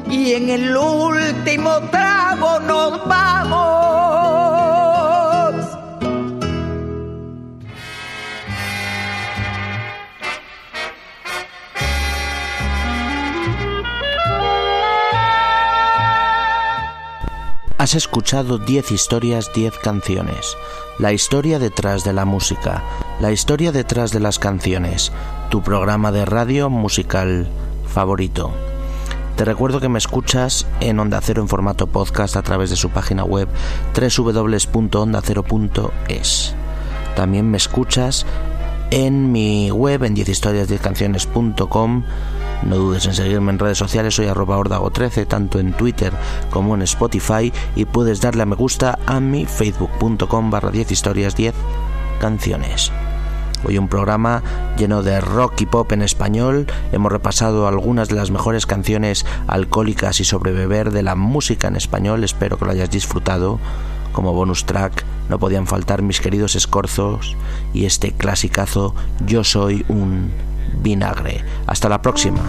y 0.09 0.31
en 0.31 0.49
el 0.49 0.77
último 0.77 1.71
trago 1.91 2.61
nos 2.61 3.05
vamos. 3.05 4.68
Has 17.79 17.95
escuchado 17.95 18.57
10 18.57 18.91
historias, 18.91 19.51
10 19.55 19.77
canciones. 19.77 20.57
La 20.97 21.13
historia 21.13 21.59
detrás 21.59 22.03
de 22.03 22.11
la 22.11 22.25
música, 22.25 22.83
la 23.21 23.31
historia 23.31 23.71
detrás 23.71 24.11
de 24.11 24.19
las 24.19 24.37
canciones. 24.37 25.13
Tu 25.49 25.61
programa 25.61 26.11
de 26.11 26.25
radio 26.25 26.69
musical 26.69 27.47
favorito. 27.87 28.51
Te 29.37 29.45
recuerdo 29.45 29.79
que 29.79 29.87
me 29.87 29.97
escuchas 29.97 30.67
en 30.81 30.99
Onda 30.99 31.21
Cero 31.21 31.41
en 31.41 31.47
formato 31.47 31.87
podcast 31.87 32.35
a 32.35 32.41
través 32.41 32.69
de 32.69 32.75
su 32.75 32.89
página 32.89 33.23
web 33.23 33.47
www.ondacero.es. 33.95 36.55
También 37.15 37.49
me 37.49 37.55
escuchas 37.55 38.25
en 38.91 39.31
mi 39.31 39.71
web 39.71 40.03
en 40.03 40.17
10historias10canciones.com. 40.17 42.03
No 42.63 42.75
dudes 42.75 43.05
en 43.05 43.13
seguirme 43.13 43.51
en 43.51 43.59
redes 43.59 43.77
sociales, 43.77 44.15
soy 44.15 44.27
arroba 44.27 44.57
ordago13, 44.57 45.27
tanto 45.27 45.59
en 45.59 45.73
Twitter 45.73 46.13
como 46.49 46.75
en 46.75 46.81
Spotify, 46.81 47.53
y 47.75 47.85
puedes 47.85 48.21
darle 48.21 48.43
a 48.43 48.45
me 48.45 48.55
gusta 48.55 48.99
a 49.05 49.19
mi 49.19 49.45
facebook.com 49.45 50.51
barra 50.51 50.69
10 50.69 50.91
historias 50.91 51.35
10 51.35 51.55
canciones. 52.19 52.91
Hoy 53.65 53.77
un 53.77 53.89
programa 53.89 54.41
lleno 54.77 55.03
de 55.03 55.19
rock 55.19 55.61
y 55.61 55.65
pop 55.65 55.91
en 55.91 56.01
español. 56.01 56.67
Hemos 56.93 57.11
repasado 57.11 57.67
algunas 57.67 58.07
de 58.07 58.15
las 58.15 58.31
mejores 58.31 58.65
canciones 58.65 59.25
alcohólicas 59.47 60.21
y 60.21 60.23
sobre 60.23 60.53
de 60.91 61.03
la 61.03 61.15
música 61.15 61.67
en 61.67 61.75
español. 61.75 62.23
Espero 62.23 62.57
que 62.57 62.65
lo 62.65 62.71
hayas 62.71 62.89
disfrutado. 62.89 63.59
Como 64.13 64.33
bonus 64.33 64.65
track 64.65 65.03
no 65.27 65.39
podían 65.39 65.67
faltar 65.67 66.01
mis 66.01 66.21
queridos 66.21 66.55
escorzos 66.55 67.35
y 67.73 67.85
este 67.85 68.11
clasicazo 68.11 68.95
Yo 69.25 69.43
soy 69.43 69.85
un 69.87 70.31
vinagre. 70.73 71.43
Hasta 71.67 71.89
la 71.89 72.01
próxima. 72.01 72.41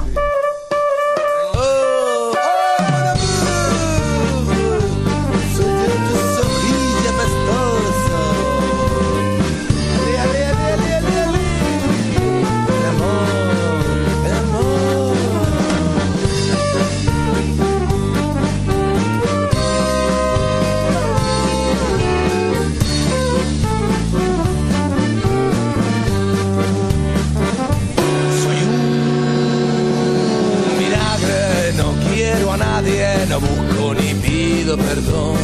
perdón. 34.76 35.36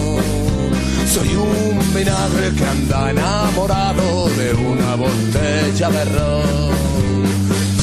Soy 1.07 1.35
un 1.35 1.95
vinagre 1.95 2.53
que 2.57 2.65
anda 2.65 3.11
enamorado 3.11 4.29
de 4.31 4.55
una 4.55 4.95
botella 4.97 5.91
de 5.91 6.05
ron. 6.05 7.25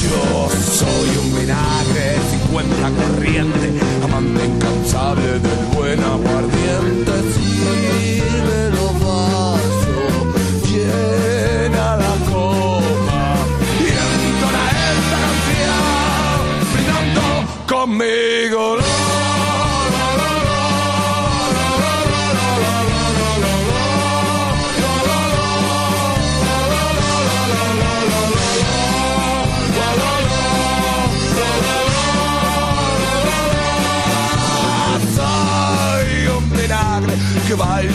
Yo 0.02 0.48
soy 0.80 1.08
un 1.22 1.38
vinagre 1.38 2.16
50 2.30 2.90
corriente, 2.90 3.72
amante 4.02 4.44
incansable 4.44 5.38
del 5.40 5.64
buen 5.74 6.00
aguardiente. 6.00 7.12
Sí, 7.34 8.22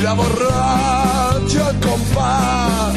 la 0.04 0.14
borracha 0.14 1.74
compás 1.82 2.93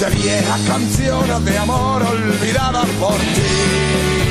de 0.00 0.10
viejas 0.16 0.60
canciones 0.66 1.44
de 1.44 1.58
amor 1.58 2.02
olvidadas 2.02 2.86
por 3.00 3.16
ti. 3.16 4.25